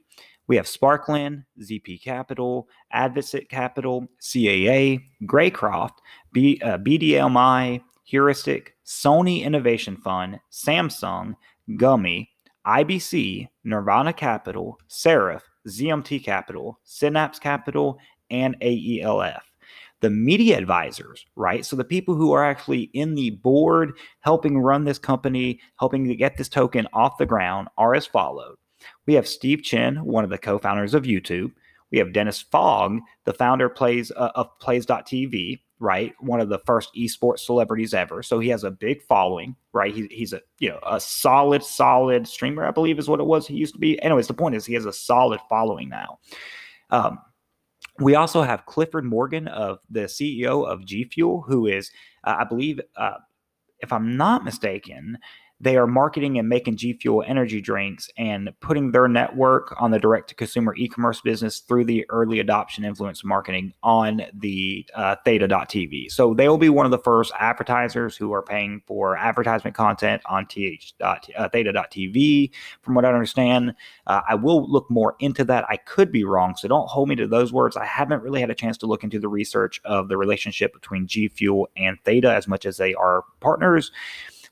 We 0.47 0.57
have 0.57 0.67
Sparkland, 0.67 1.45
ZP 1.61 2.03
Capital, 2.03 2.69
Advocate 2.91 3.49
Capital, 3.49 4.09
CAA, 4.21 5.01
Greycroft, 5.25 5.99
B, 6.33 6.61
uh, 6.65 6.79
BDMI, 6.79 7.81
Heuristic, 8.05 8.75
Sony 8.85 9.43
Innovation 9.45 9.97
Fund, 9.97 10.41
Samsung, 10.51 11.37
Gumi, 11.71 12.29
IBC, 12.67 13.49
Nirvana 13.65 14.13
Capital, 14.13 14.79
Seraph, 14.89 15.45
ZMT 15.69 16.23
Capital, 16.23 16.79
Synapse 16.85 17.39
Capital, 17.39 17.99
and 18.31 18.59
AELF. 18.61 19.41
The 20.01 20.11
media 20.11 20.57
advisors, 20.57 21.27
right? 21.37 21.65
So 21.65 21.77
the 21.77 21.85
people 21.85 22.15
who 22.15 22.33
are 22.33 22.45
actually 22.45 22.91
in 22.95 23.15
the 23.15 23.31
board 23.31 23.93
helping 24.21 24.59
run 24.59 24.85
this 24.85 24.99
company, 24.99 25.61
helping 25.79 26.07
to 26.09 26.17
get 26.17 26.37
this 26.37 26.49
token 26.49 26.87
off 26.93 27.19
the 27.19 27.27
ground 27.27 27.69
are 27.77 27.95
as 27.95 28.07
followed. 28.07 28.57
We 29.07 29.15
have 29.15 29.29
Steve 29.29 29.63
Chen, 29.63 29.97
one 30.05 30.25
of 30.25 30.31
the 30.31 30.39
co-founders 30.39 30.95
of 30.95 31.03
YouTube. 31.03 31.53
We 31.91 31.99
have 31.99 32.13
Dennis 32.13 32.41
Fong, 32.41 33.03
the 33.25 33.35
founder 33.35 33.69
plays 33.69 34.11
uh, 34.13 34.31
of 34.35 34.59
Plays.tv, 34.61 35.61
right? 35.81 36.15
One 36.21 36.41
of 36.41 36.49
the 36.49 36.61
first 36.61 36.95
esports 36.95 37.41
celebrities 37.41 37.95
ever. 37.95 38.23
So 38.23 38.39
he 38.39 38.49
has 38.51 38.63
a 38.65 38.71
big 38.71 39.03
following, 39.03 39.57
right? 39.73 39.93
He, 39.93 40.07
he's 40.11 40.33
a 40.33 40.41
you 40.61 40.69
know 40.69 40.79
a 40.87 41.01
solid, 41.01 41.65
solid 41.65 42.29
streamer, 42.29 42.65
I 42.65 42.71
believe 42.71 42.99
is 42.99 43.09
what 43.09 43.19
it 43.21 43.27
was. 43.27 43.47
He 43.47 43.55
used 43.55 43.75
to 43.75 43.81
be. 43.81 44.01
Anyways, 44.03 44.29
the 44.29 44.35
point 44.35 44.55
is 44.55 44.65
he 44.65 44.75
has 44.75 44.87
a 44.87 44.93
solid 44.93 45.41
following 45.49 45.89
now. 45.89 46.19
Um, 46.91 47.19
We 47.99 48.15
also 48.15 48.43
have 48.43 48.65
Clifford 48.67 49.05
Morgan 49.05 49.49
of 49.49 49.79
the 49.91 50.07
CEO 50.07 50.67
of 50.67 50.87
G 50.87 51.05
Fuel, 51.05 51.43
who 51.43 51.67
is, 51.67 51.91
uh, 52.25 52.37
I 52.39 52.45
believe, 52.45 52.81
uh, 52.97 53.19
if 53.81 53.93
I'm 53.93 54.17
not 54.17 54.45
mistaken, 54.45 55.19
they 55.61 55.77
are 55.77 55.87
marketing 55.87 56.39
and 56.39 56.49
making 56.49 56.77
G 56.77 56.95
Fuel 56.95 57.23
energy 57.27 57.61
drinks 57.61 58.09
and 58.17 58.51
putting 58.61 58.93
their 58.93 59.09
network 59.09 59.75
on 59.81 59.91
the 59.91 59.99
direct 59.99 60.29
to 60.31 60.35
consumer 60.35 60.75
e 60.77 60.89
commerce 60.89 61.21
business 61.21 61.59
through 61.59 61.85
the 61.85 62.07
early 62.09 62.41
adoption 62.41 62.85
influence 62.85 63.23
marketing 63.23 63.75
on 63.83 64.23
the 64.33 64.87
uh, 64.95 65.17
theta.tv. 65.25 66.11
So 66.11 66.33
they 66.33 66.49
will 66.49 66.59
be 66.59 66.71
one 66.71 66.87
of 66.87 66.93
the 66.93 66.99
first 66.99 67.33
advertisers 67.39 68.17
who 68.17 68.33
are 68.33 68.43
paying 68.43 68.83
for 68.87 69.17
advertisement 69.17 69.77
content 69.77 70.23
on 70.27 70.47
th. 70.47 70.95
Uh, 71.01 71.17
theta.tv, 71.53 72.51
from 72.81 72.95
what 72.95 73.05
I 73.05 73.13
understand. 73.13 73.75
Uh, 74.07 74.23
I 74.29 74.35
will 74.35 74.71
look 74.71 74.91
more 74.91 75.17
into 75.19 75.45
that. 75.45 75.67
I 75.69 75.77
could 75.77 76.11
be 76.11 76.25
wrong, 76.25 76.57
so 76.57 76.69
don't 76.69 76.89
hold 76.89 77.09
me 77.09 77.17
to 77.17 77.27
those 77.27 77.53
words. 77.53 77.77
I 77.77 77.85
haven't 77.85 78.23
really 78.23 78.41
had 78.41 78.51
a 78.51 78.55
chance 78.55 78.79
to 78.79 78.87
look 78.87 79.05
into 79.05 79.19
the 79.19 79.29
research 79.29 79.81
of 79.85 80.09
the 80.09 80.17
relationship 80.17 80.73
between 80.73 81.07
G 81.07 81.29
Fuel 81.29 81.69
and 81.77 81.99
Theta 82.05 82.33
as 82.33 82.49
much 82.49 82.65
as 82.65 82.79
they 82.79 82.95
are 82.95 83.25
partners. 83.41 83.93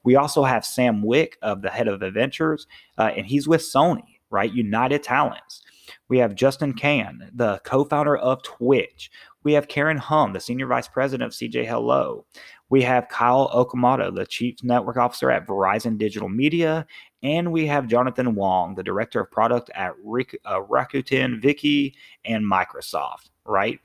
We 0.08 0.16
also 0.16 0.42
have 0.42 0.64
Sam 0.64 1.02
Wick 1.02 1.36
of 1.42 1.60
the 1.60 1.68
head 1.68 1.86
of 1.86 2.00
Adventures, 2.00 2.66
uh, 2.96 3.10
and 3.14 3.26
he's 3.26 3.46
with 3.46 3.60
Sony, 3.60 4.20
right? 4.30 4.50
United 4.50 5.02
Talents. 5.02 5.62
We 6.08 6.16
have 6.16 6.34
Justin 6.34 6.72
Kan, 6.72 7.30
the 7.34 7.60
co 7.62 7.84
founder 7.84 8.16
of 8.16 8.42
Twitch. 8.42 9.10
We 9.42 9.52
have 9.52 9.68
Karen 9.68 9.98
Hum, 9.98 10.32
the 10.32 10.40
senior 10.40 10.66
vice 10.66 10.88
president 10.88 11.26
of 11.26 11.32
CJ 11.32 11.66
Hello. 11.66 12.24
We 12.70 12.80
have 12.84 13.10
Kyle 13.10 13.50
Okamoto, 13.50 14.14
the 14.14 14.24
chief 14.24 14.64
network 14.64 14.96
officer 14.96 15.30
at 15.30 15.46
Verizon 15.46 15.98
Digital 15.98 16.30
Media. 16.30 16.86
And 17.22 17.52
we 17.52 17.66
have 17.66 17.86
Jonathan 17.86 18.34
Wong, 18.34 18.76
the 18.76 18.82
director 18.82 19.20
of 19.20 19.30
product 19.30 19.68
at 19.74 19.90
uh, 19.90 20.60
Rakuten 20.62 21.42
Viki, 21.42 21.92
and 22.24 22.42
Microsoft, 22.42 23.28
right? 23.44 23.78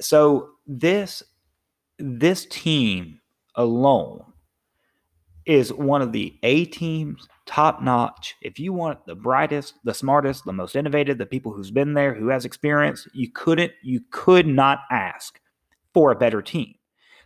So 0.00 0.50
this 0.66 1.22
this 1.98 2.44
team 2.44 3.22
alone 3.54 4.22
is 5.46 5.72
one 5.72 6.02
of 6.02 6.12
the 6.12 6.38
A 6.42 6.64
teams, 6.66 7.28
top 7.46 7.80
notch. 7.82 8.34
If 8.42 8.58
you 8.58 8.72
want 8.72 9.06
the 9.06 9.14
brightest, 9.14 9.74
the 9.84 9.94
smartest, 9.94 10.44
the 10.44 10.52
most 10.52 10.76
innovative, 10.76 11.18
the 11.18 11.26
people 11.26 11.52
who's 11.52 11.70
been 11.70 11.94
there, 11.94 12.14
who 12.14 12.28
has 12.28 12.44
experience, 12.44 13.06
you 13.14 13.30
couldn't, 13.32 13.72
you 13.82 14.00
could 14.10 14.46
not 14.46 14.80
ask 14.90 15.40
for 15.94 16.10
a 16.10 16.16
better 16.16 16.42
team. 16.42 16.74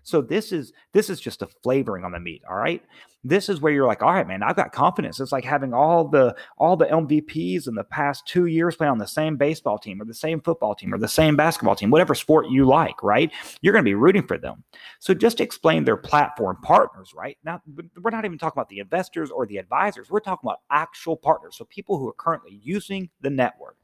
So 0.02 0.20
this 0.22 0.52
is 0.52 0.72
this 0.92 1.10
is 1.10 1.20
just 1.20 1.42
a 1.42 1.48
flavoring 1.62 2.04
on 2.04 2.12
the 2.12 2.20
meat. 2.20 2.42
All 2.48 2.56
right. 2.56 2.82
This 3.22 3.48
is 3.48 3.60
where 3.60 3.72
you're 3.72 3.86
like, 3.86 4.02
all 4.02 4.12
right, 4.12 4.26
man, 4.26 4.42
I've 4.42 4.56
got 4.56 4.72
confidence. 4.72 5.20
It's 5.20 5.32
like 5.32 5.44
having 5.44 5.74
all 5.74 6.08
the 6.08 6.34
all 6.56 6.76
the 6.76 6.86
MVPs 6.86 7.68
in 7.68 7.74
the 7.74 7.84
past 7.84 8.26
two 8.26 8.46
years 8.46 8.76
play 8.76 8.86
on 8.86 8.98
the 8.98 9.06
same 9.06 9.36
baseball 9.36 9.78
team 9.78 10.00
or 10.00 10.06
the 10.06 10.14
same 10.14 10.40
football 10.40 10.74
team 10.74 10.94
or 10.94 10.98
the 10.98 11.08
same 11.08 11.36
basketball 11.36 11.76
team, 11.76 11.90
whatever 11.90 12.14
sport 12.14 12.48
you 12.48 12.64
like, 12.64 13.02
right? 13.02 13.30
You're 13.60 13.72
going 13.72 13.84
to 13.84 13.88
be 13.88 13.94
rooting 13.94 14.26
for 14.26 14.38
them. 14.38 14.64
So 15.00 15.12
just 15.12 15.40
explain 15.40 15.84
their 15.84 15.98
platform 15.98 16.58
partners, 16.62 17.12
right? 17.14 17.36
Now 17.44 17.60
we're 18.00 18.10
not 18.10 18.24
even 18.24 18.38
talking 18.38 18.58
about 18.58 18.70
the 18.70 18.78
investors 18.78 19.30
or 19.30 19.46
the 19.46 19.58
advisors. 19.58 20.10
We're 20.10 20.20
talking 20.20 20.48
about 20.48 20.60
actual 20.70 21.16
partners. 21.16 21.56
So 21.56 21.66
people 21.66 21.98
who 21.98 22.08
are 22.08 22.14
currently 22.14 22.58
using 22.62 23.10
the 23.20 23.30
network. 23.30 23.76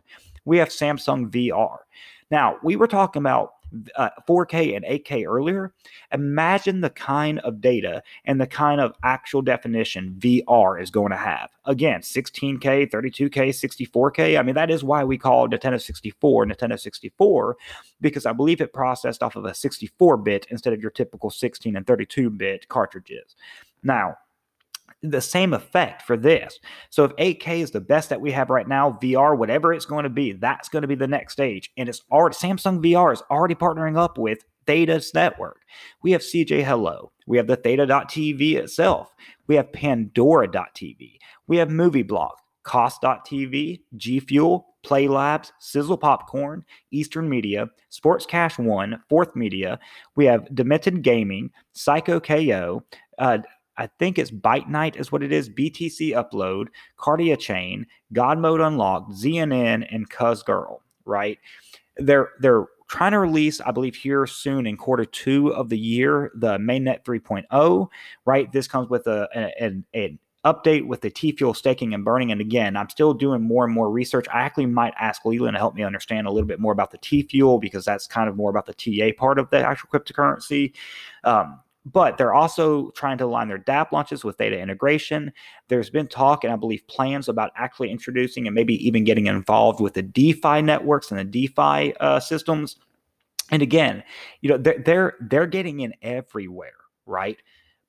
We 0.47 0.59
have 0.59 0.69
Samsung 0.69 1.31
VR. 1.31 1.78
Now, 2.31 2.57
we 2.62 2.76
were 2.76 2.87
talking 2.87 3.21
about 3.21 3.56
uh, 3.97 4.11
4K 4.29 4.77
and 4.77 4.85
8K 4.85 5.27
earlier, 5.27 5.73
imagine 6.13 6.81
the 6.81 6.91
kind 6.91 7.39
of 7.41 7.61
data 7.61 8.03
and 8.25 8.41
the 8.41 8.47
kind 8.47 8.81
of 8.81 8.95
actual 9.03 9.43
definition 9.43 10.17
VR 10.19 10.81
is 10.81 10.91
going 10.91 11.11
to 11.11 11.17
have. 11.17 11.51
Again, 11.65 12.01
16K, 12.01 12.91
32K, 12.91 13.49
64K. 13.49 14.39
I 14.39 14.43
mean, 14.43 14.55
that 14.55 14.71
is 14.71 14.85
why 14.85 15.05
we 15.05 15.19
call 15.19 15.49
Nintendo 15.49 15.81
64 15.81 16.47
Nintendo 16.47 16.79
64 16.79 17.57
because 18.01 18.27
I 18.27 18.33
believe 18.33 18.61
it 18.61 18.73
processed 18.73 19.23
off 19.23 19.37
of 19.37 19.45
a 19.45 19.55
64 19.55 20.17
bit 20.19 20.47
instead 20.51 20.73
of 20.73 20.81
your 20.81 20.91
typical 20.91 21.31
16 21.31 21.77
and 21.77 21.87
32 21.87 22.31
bit 22.31 22.69
cartridges. 22.69 23.37
Now, 23.83 24.17
the 25.03 25.21
same 25.21 25.53
effect 25.53 26.03
for 26.03 26.17
this. 26.17 26.59
So 26.91 27.05
if 27.05 27.17
8K 27.17 27.61
is 27.61 27.71
the 27.71 27.81
best 27.81 28.09
that 28.09 28.21
we 28.21 28.33
have 28.33 28.50
right 28.50 28.67
now, 28.67 28.99
VR, 29.03 29.37
whatever 29.37 29.73
it's 29.73 29.87
going 29.87 30.05
to 30.05 30.11
be, 30.11 30.33
that's 30.33 30.69
going 30.69 30.83
to 30.83 30.88
be 30.88 30.95
the 30.95 31.07
next 31.07 31.35
stage. 31.35 31.71
And 31.76 31.88
it's 31.88 32.03
already 32.11 32.37
Samsung 32.37 32.83
VR 32.83 33.12
is 33.12 33.23
already 33.31 33.55
partnering 33.55 33.99
up 33.99 34.19
with 34.19 34.45
Theta's 34.67 35.12
network. 35.15 35.61
We 36.03 36.12
have 36.12 36.23
CJ 36.23 36.65
Hello. 36.65 37.12
We 37.26 37.37
have 37.37 37.47
the 37.47 37.57
Theta.tv 37.57 38.55
itself. 38.55 39.15
We 39.47 39.57
have 39.57 39.73
Pandora.tv. 39.73 41.19
We 41.47 41.57
have 41.59 41.69
MovieBloc, 41.69 42.31
Cost.tv, 42.65 43.81
G 43.97 44.21
Fuel, 44.21 44.67
Play 44.83 45.09
Labs, 45.09 45.53
Sizzle 45.59 45.99
Popcorn, 45.99 46.65
Eastern 46.93 47.29
Media, 47.29 47.69
Sports 47.91 48.26
Cash 48.26 48.59
One, 48.59 49.00
Fourth 49.09 49.35
Media. 49.35 49.79
We 50.15 50.26
have 50.26 50.53
Demented 50.55 51.03
Gaming, 51.03 51.50
Psycho 51.73 52.21
KO, 52.21 52.85
uh, 53.19 53.38
I 53.78 53.88
think 53.99 54.18
it's 54.18 54.30
Byte 54.30 54.68
Night 54.68 54.97
is 54.97 55.12
what 55.12 55.23
it 55.23 55.33
is. 55.33 55.49
BTC 55.49 56.12
Upload, 56.12 56.68
Cardia 56.99 57.38
Chain, 57.38 57.87
God 58.12 58.38
Mode 58.38 58.61
Unlocked, 58.61 59.12
ZNN, 59.12 59.87
and 59.90 60.09
Cuz 60.09 60.42
Girl. 60.42 60.83
Right? 61.04 61.38
They're 61.97 62.30
they're 62.40 62.66
trying 62.88 63.12
to 63.12 63.18
release, 63.18 63.61
I 63.61 63.73
believe, 63.73 63.97
here 63.97 64.26
soon 64.26 64.66
in 64.66 64.76
quarter 64.76 65.04
two 65.04 65.52
of 65.54 65.68
the 65.68 65.78
year, 65.78 66.30
the 66.35 66.59
mainnet 66.59 67.04
3.0. 67.04 67.88
Right? 68.25 68.50
This 68.52 68.68
comes 68.68 68.88
with 68.88 69.06
a 69.06 69.28
an, 69.35 69.85
an 69.95 70.18
update 70.47 70.87
with 70.87 71.00
the 71.00 71.11
T 71.11 71.33
fuel 71.33 71.54
staking 71.54 71.92
and 71.92 72.04
burning. 72.04 72.30
And 72.30 72.40
again, 72.40 72.76
I'm 72.76 72.88
still 72.88 73.12
doing 73.12 73.42
more 73.42 73.64
and 73.64 73.75
more 73.75 73.90
research. 73.90 74.26
I 74.33 74.42
actually 74.42 74.66
might 74.66 74.95
ask 74.99 75.25
Leland 75.25 75.54
to 75.54 75.59
help 75.59 75.75
me 75.75 75.83
understand 75.83 76.28
a 76.28 76.30
little 76.30 76.47
bit 76.47 76.61
more 76.61 76.73
about 76.73 76.92
the 76.92 76.99
T 76.99 77.23
fuel 77.25 77.59
because 77.59 77.85
that's 77.85 78.06
kind 78.06 78.28
of 78.28 78.37
more 78.37 78.49
about 78.49 78.66
the 78.66 78.75
TA 78.75 79.11
part 79.18 79.40
of 79.40 79.50
the 79.50 79.59
actual 79.59 79.88
cryptocurrency. 79.92 80.73
Um, 81.25 81.61
but 81.87 82.19
they're 82.19 82.35
also 82.35 82.90
trying 82.90 83.16
to 83.16 83.25
align 83.25 83.47
their 83.47 83.61
dApp 83.61 83.93
launches 83.93 84.25
with 84.25 84.37
data 84.37 84.59
integration. 84.59 85.33
There's 85.69 85.88
been 85.88 86.09
talk 86.09 86.43
and 86.43 86.52
I 86.52 86.57
believe 86.57 86.87
plans 86.88 87.28
about 87.28 87.52
actually 87.55 87.93
introducing 87.93 88.49
and 88.49 88.55
maybe 88.55 88.75
even 88.87 89.05
getting 89.05 89.26
involved 89.26 89.81
with 89.81 89.95
the 89.95 90.02
DeFi 90.02 90.62
networks 90.62 91.12
and 91.12 91.21
the 91.21 91.25
DeFi 91.25 91.97
uh, 92.00 92.19
systems. 92.19 92.76
And 93.52 93.62
again, 93.62 94.02
you 94.40 94.50
know, 94.50 94.59
they're, 94.59 94.83
they're 94.85 95.14
they're 95.21 95.47
getting 95.47 95.78
in 95.78 95.95
everywhere, 96.02 96.75
right? 97.07 97.38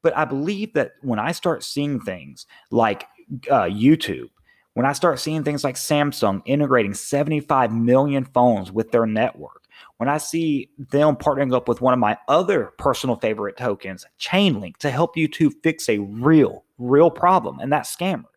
But 0.04 0.16
I 0.16 0.26
believe 0.26 0.74
that 0.74 0.92
when 1.02 1.18
I 1.18 1.32
start 1.32 1.64
seeing 1.64 2.00
things 2.00 2.46
like 2.70 3.06
uh, 3.50 3.64
YouTube, 3.64 4.30
when 4.76 4.86
I 4.86 4.94
start 4.94 5.20
seeing 5.20 5.44
things 5.44 5.64
like 5.64 5.74
Samsung 5.74 6.44
integrating 6.46 6.94
75 6.94 7.74
million 7.74 8.26
phones 8.26 8.72
with 8.72 8.92
their 8.92 9.08
network, 9.08 9.64
when 9.98 10.10
I 10.10 10.18
see 10.18 10.70
them 10.78 11.16
partnering 11.16 11.54
up 11.54 11.68
with 11.68 11.82
one 11.82 11.94
of 11.94 12.00
my 12.00 12.18
other 12.28 12.74
personal 12.78 13.16
favorite 13.16 13.58
tokens, 13.58 14.06
Chainlink, 14.20 14.78
to 14.78 14.92
help 14.92 15.18
you 15.18 15.28
to 15.30 15.52
fix 15.64 15.90
a 15.90 16.00
real, 16.00 16.64
real 16.78 17.10
problem, 17.10 17.60
and 17.60 17.72
that's 17.72 17.96
scammers. 17.96 18.37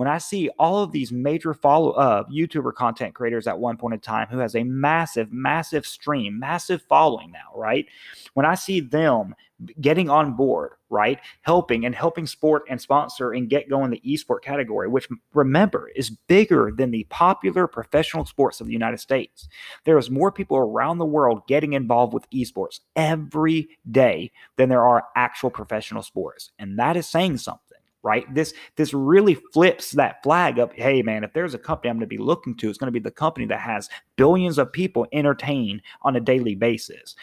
When 0.00 0.08
I 0.08 0.16
see 0.16 0.48
all 0.58 0.82
of 0.82 0.92
these 0.92 1.12
major 1.12 1.52
follow 1.52 1.90
uh, 1.90 2.24
YouTuber 2.32 2.72
content 2.72 3.12
creators 3.14 3.46
at 3.46 3.58
one 3.58 3.76
point 3.76 3.92
in 3.92 4.00
time 4.00 4.28
who 4.28 4.38
has 4.38 4.56
a 4.56 4.64
massive, 4.64 5.30
massive 5.30 5.84
stream, 5.84 6.38
massive 6.38 6.80
following 6.88 7.30
now, 7.30 7.54
right? 7.54 7.84
When 8.32 8.46
I 8.46 8.54
see 8.54 8.80
them 8.80 9.34
getting 9.78 10.08
on 10.08 10.32
board, 10.32 10.70
right? 10.88 11.20
Helping 11.42 11.84
and 11.84 11.94
helping 11.94 12.26
sport 12.26 12.62
and 12.70 12.80
sponsor 12.80 13.32
and 13.32 13.50
get 13.50 13.68
going 13.68 13.90
the 13.90 14.00
esport 14.06 14.40
category, 14.40 14.88
which 14.88 15.06
remember 15.34 15.90
is 15.94 16.08
bigger 16.08 16.72
than 16.74 16.90
the 16.90 17.04
popular 17.10 17.66
professional 17.66 18.24
sports 18.24 18.62
of 18.62 18.68
the 18.68 18.72
United 18.72 19.00
States. 19.00 19.50
There 19.84 19.98
is 19.98 20.08
more 20.08 20.32
people 20.32 20.56
around 20.56 20.96
the 20.96 21.04
world 21.04 21.46
getting 21.46 21.74
involved 21.74 22.14
with 22.14 22.30
esports 22.30 22.80
every 22.96 23.68
day 23.90 24.32
than 24.56 24.70
there 24.70 24.86
are 24.86 25.04
actual 25.14 25.50
professional 25.50 26.02
sports. 26.02 26.52
And 26.58 26.78
that 26.78 26.96
is 26.96 27.06
saying 27.06 27.36
something 27.36 27.69
right? 28.02 28.32
This 28.34 28.54
this 28.76 28.94
really 28.94 29.34
flips 29.34 29.92
that 29.92 30.22
flag 30.22 30.58
up 30.58 30.72
hey 30.74 31.02
man 31.02 31.24
if 31.24 31.32
there's 31.32 31.54
a 31.54 31.58
company 31.58 31.90
i'm 31.90 31.96
going 31.96 32.00
to 32.00 32.06
be 32.06 32.18
looking 32.18 32.54
to 32.56 32.68
it's 32.68 32.78
going 32.78 32.86
to 32.86 32.92
be 32.92 33.02
the 33.02 33.10
company 33.10 33.46
that 33.46 33.60
has 33.60 33.88
billions 34.16 34.58
of 34.58 34.72
people 34.72 35.06
entertained 35.12 35.82
on 36.02 36.16
a 36.16 36.20
daily 36.20 36.54
basis. 36.54 37.14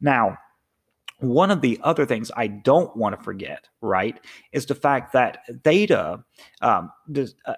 Now 0.00 0.38
one 1.22 1.52
of 1.52 1.60
the 1.60 1.78
other 1.84 2.04
things 2.04 2.32
I 2.36 2.48
don't 2.48 2.94
want 2.96 3.16
to 3.16 3.22
forget, 3.22 3.68
right, 3.80 4.18
is 4.50 4.66
the 4.66 4.74
fact 4.74 5.12
that 5.12 5.44
Theta, 5.62 6.24
um, 6.60 6.90
does, 7.12 7.36
uh, 7.46 7.54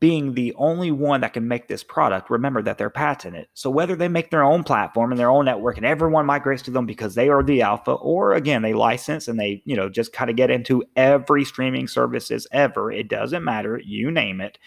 being 0.00 0.34
the 0.34 0.52
only 0.56 0.90
one 0.90 1.20
that 1.20 1.32
can 1.32 1.46
make 1.46 1.68
this 1.68 1.84
product, 1.84 2.28
remember 2.28 2.60
that 2.60 2.76
they're 2.76 2.90
patented. 2.90 3.46
So 3.54 3.70
whether 3.70 3.94
they 3.94 4.08
make 4.08 4.30
their 4.30 4.42
own 4.42 4.64
platform 4.64 5.12
and 5.12 5.18
their 5.18 5.30
own 5.30 5.44
network 5.44 5.76
and 5.76 5.86
everyone 5.86 6.26
migrates 6.26 6.62
to 6.62 6.72
them 6.72 6.86
because 6.86 7.14
they 7.14 7.28
are 7.28 7.42
the 7.42 7.62
alpha, 7.62 7.92
or 7.92 8.34
again, 8.34 8.62
they 8.62 8.72
license 8.72 9.28
and 9.28 9.38
they, 9.38 9.62
you 9.64 9.76
know, 9.76 9.88
just 9.88 10.12
kind 10.12 10.28
of 10.28 10.36
get 10.36 10.50
into 10.50 10.82
every 10.96 11.44
streaming 11.44 11.86
services 11.86 12.48
ever, 12.50 12.90
it 12.90 13.08
doesn't 13.08 13.44
matter, 13.44 13.80
you 13.84 14.10
name 14.10 14.40
it. 14.40 14.58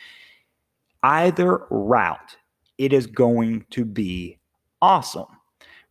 Either 1.03 1.65
route, 1.69 2.37
it 2.77 2.93
is 2.93 3.05
going 3.05 3.65
to 3.71 3.83
be 3.83 4.39
awesome. 4.81 5.27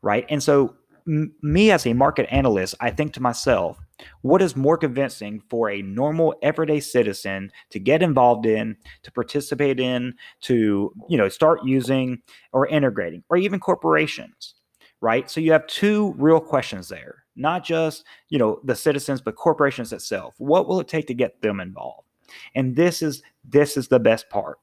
Right. 0.01 0.25
And 0.31 0.43
so 0.43 0.75
m- 1.07 1.35
me 1.43 1.71
as 1.71 1.87
a 1.87 1.93
market 1.93 2.29
analyst, 2.31 2.77
I 2.81 2.91
think 2.91 3.13
to 3.15 3.21
myself, 3.21 3.79
What 4.23 4.43
is 4.43 4.57
more 4.57 4.77
convincing 4.77 5.43
for 5.49 5.71
a 5.71 5.83
normal 5.83 6.35
everyday 6.43 6.81
citizen 6.81 7.51
to 7.71 7.79
get 7.79 8.03
involved 8.03 8.47
in, 8.47 8.77
to 9.03 9.13
participate 9.13 9.81
in, 9.81 10.15
to, 10.43 10.93
you 11.09 11.19
know, 11.19 11.29
start 11.29 11.65
using 11.65 12.23
or 12.53 12.67
integrating, 12.67 13.23
or 13.29 13.37
even 13.37 13.61
corporations, 13.61 14.55
right? 15.01 15.31
So 15.31 15.41
you 15.41 15.53
have 15.53 15.67
two 15.67 16.15
real 16.17 16.41
questions 16.41 16.89
there, 16.89 17.25
not 17.37 17.65
just, 17.65 18.05
you 18.29 18.39
know, 18.39 18.61
the 18.65 18.75
citizens, 18.75 19.21
but 19.21 19.37
corporations 19.37 19.93
itself. 19.93 20.35
What 20.39 20.69
will 20.69 20.81
it 20.81 20.89
take 20.89 21.07
to 21.09 21.15
get 21.15 21.41
them 21.43 21.61
involved? 21.61 22.07
And 22.55 22.77
this 22.77 23.03
is 23.03 23.23
this 23.45 23.77
is 23.77 23.89
the 23.89 24.01
best 24.01 24.29
part. 24.29 24.59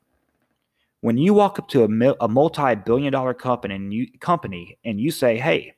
When 1.02 1.18
you 1.18 1.34
walk 1.34 1.60
up 1.60 1.68
to 1.70 1.84
a, 1.84 2.16
a 2.20 2.28
multi-billion 2.28 3.12
dollar 3.12 3.34
company 3.34 3.76
and 3.76 3.94
you 3.94 4.08
company 4.20 4.78
and 4.86 5.00
you 5.00 5.12
say, 5.12 5.38
"Hey, 5.38 5.75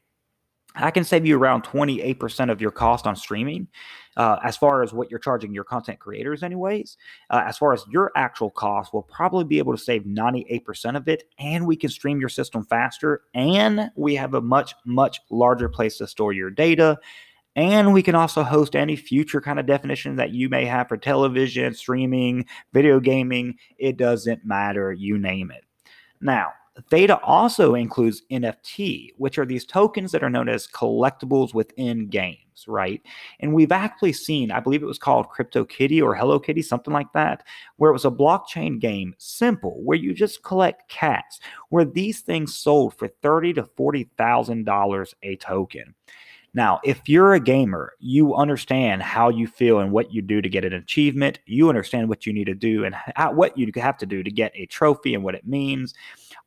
I 0.77 0.91
can 0.91 1.03
save 1.03 1.25
you 1.25 1.38
around 1.38 1.63
28% 1.63 2.51
of 2.51 2.62
your 2.62 2.72
cost 2.72 3.07
on 3.07 3.15
streaming, 3.15 3.67
uh, 4.15 4.38
as 4.43 4.55
far 4.55 4.84
as 4.84 4.93
what 4.93 5.10
you're 5.10 5.19
charging 5.19 5.53
your 5.53 5.63
content 5.63 6.00
creators, 6.00 6.43
anyways. 6.43 6.98
Uh, 7.29 7.43
as 7.46 7.57
far 7.57 7.74
as 7.74 7.84
your 7.89 8.12
actual 8.15 8.50
cost, 8.50 8.93
we'll 8.93 9.03
probably 9.03 9.43
be 9.43 9.57
able 9.57 9.75
to 9.75 9.84
save 9.84 10.03
98% 10.03 10.96
of 10.96 11.07
it, 11.07 11.24
and 11.39 11.65
we 11.65 11.75
can 11.75 11.89
stream 11.89 12.19
your 12.19 12.29
system 12.29 12.63
faster, 12.63 13.24
and 13.34 13.91
we 13.96 14.15
have 14.15 14.34
a 14.34 14.41
much, 14.41 14.74
much 14.86 15.19
larger 15.29 15.69
place 15.69 15.98
to 15.98 16.07
store 16.07 16.34
your 16.34 16.50
data. 16.50 16.98
And 17.55 17.91
we 17.91 18.03
can 18.03 18.13
also 18.13 18.43
host 18.43 18.75
any 18.75 18.96
future 18.96 19.41
kind 19.41 19.60
of 19.60 19.65
definition 19.65 20.15
that 20.17 20.29
you 20.29 20.48
may 20.48 20.63
have 20.65 20.88
for 20.88 20.96
television, 20.96 21.74
streaming, 21.74 22.46
video 22.72 23.00
gaming. 23.00 23.55
It 23.79 23.98
doesn't 23.98 24.46
matter, 24.46 24.93
you 24.93 25.17
name 25.17 25.50
it. 25.50 25.63
Now, 26.22 26.51
Theta 26.89 27.19
also 27.22 27.75
includes 27.75 28.24
NFT, 28.31 29.12
which 29.17 29.38
are 29.38 29.46
these 29.46 29.65
tokens 29.65 30.12
that 30.12 30.24
are 30.24 30.29
known 30.29 30.48
as 30.48 30.67
collectibles 30.67 31.53
within 31.53 32.07
games, 32.07 32.65
right? 32.67 33.01
And 33.39 33.53
we've 33.53 33.72
actually 33.72 34.13
seen, 34.13 34.51
I 34.51 34.60
believe 34.60 34.84
it 34.84 34.88
was 34.88 35.00
called 35.00 35.29
Crypto 35.29 35.65
Kitty 35.65 36.01
or 36.01 36.15
Hello 36.15 36.39
Kitty, 36.39 36.62
something 36.62 36.93
like 36.93 37.12
that, 37.13 37.43
where 37.77 37.89
it 37.89 37.93
was 37.93 38.05
a 38.05 38.12
blockchain 38.12 38.79
game, 38.79 39.15
simple, 39.17 39.81
where 39.84 39.98
you 39.98 40.13
just 40.13 40.43
collect 40.43 40.89
cats, 40.89 41.39
where 41.69 41.86
these 41.86 42.22
things 42.22 42.57
sold 42.57 42.93
for 42.93 43.07
thirty 43.22 43.53
to 43.53 43.63
forty 43.63 44.10
thousand 44.17 44.65
dollars 44.65 45.15
a 45.24 45.36
token. 45.38 45.96
Now, 46.58 46.80
if 46.84 47.08
you're 47.08 47.36
a 47.36 47.40
gamer, 47.40 47.94
you 48.00 48.34
understand 48.34 49.04
how 49.04 49.30
you 49.30 49.46
feel 49.46 49.78
and 49.78 49.92
what 49.92 50.12
you 50.12 50.24
do 50.24 50.42
to 50.42 50.50
get 50.50 50.66
an 50.66 50.74
achievement. 50.74 51.38
You 51.46 51.70
understand 51.70 52.10
what 52.10 52.26
you 52.26 52.34
need 52.34 52.46
to 52.46 52.56
do 52.56 52.84
and 52.84 52.96
how, 53.16 53.32
what 53.32 53.56
you 53.56 53.72
have 53.76 53.96
to 54.00 54.08
do 54.08 54.24
to 54.24 54.32
get 54.32 54.54
a 54.56 54.66
trophy 54.66 55.14
and 55.14 55.24
what 55.24 55.36
it 55.36 55.46
means 55.46 55.94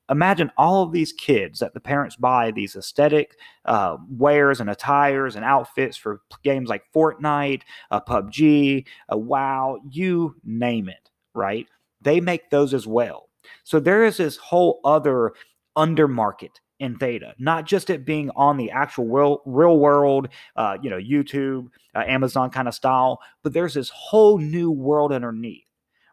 imagine 0.08 0.50
all 0.58 0.82
of 0.82 0.90
these 0.90 1.12
kids 1.12 1.60
that 1.60 1.72
the 1.72 1.78
parents 1.78 2.16
buy 2.16 2.50
these 2.50 2.74
aesthetic 2.74 3.38
uh, 3.66 3.96
wares 4.08 4.58
and 4.58 4.68
attires 4.68 5.36
and 5.36 5.44
outfits 5.44 5.96
for 5.96 6.22
games 6.42 6.68
like 6.68 6.82
Fortnite, 6.92 7.62
uh, 7.92 8.00
PUBG, 8.00 8.84
uh, 9.12 9.16
WoW, 9.16 9.78
you 9.88 10.34
name 10.42 10.88
it, 10.88 11.10
right? 11.32 11.68
They 12.00 12.20
make 12.20 12.50
those 12.50 12.74
as 12.74 12.88
well. 12.88 13.28
So 13.62 13.78
there 13.78 14.02
is 14.02 14.16
this 14.16 14.36
whole 14.36 14.80
other 14.84 15.34
undermarket 15.78 16.56
in 16.80 16.96
Theta, 16.96 17.34
not 17.38 17.66
just 17.66 17.90
it 17.90 18.04
being 18.04 18.30
on 18.34 18.56
the 18.56 18.70
actual 18.70 19.06
real, 19.06 19.42
real 19.44 19.78
world, 19.78 20.28
uh, 20.56 20.76
you 20.82 20.90
know, 20.90 20.98
YouTube, 20.98 21.68
uh, 21.94 22.02
Amazon 22.06 22.50
kind 22.50 22.66
of 22.66 22.74
style, 22.74 23.20
but 23.42 23.52
there's 23.52 23.74
this 23.74 23.90
whole 23.90 24.38
new 24.38 24.70
world 24.70 25.12
underneath 25.12 25.64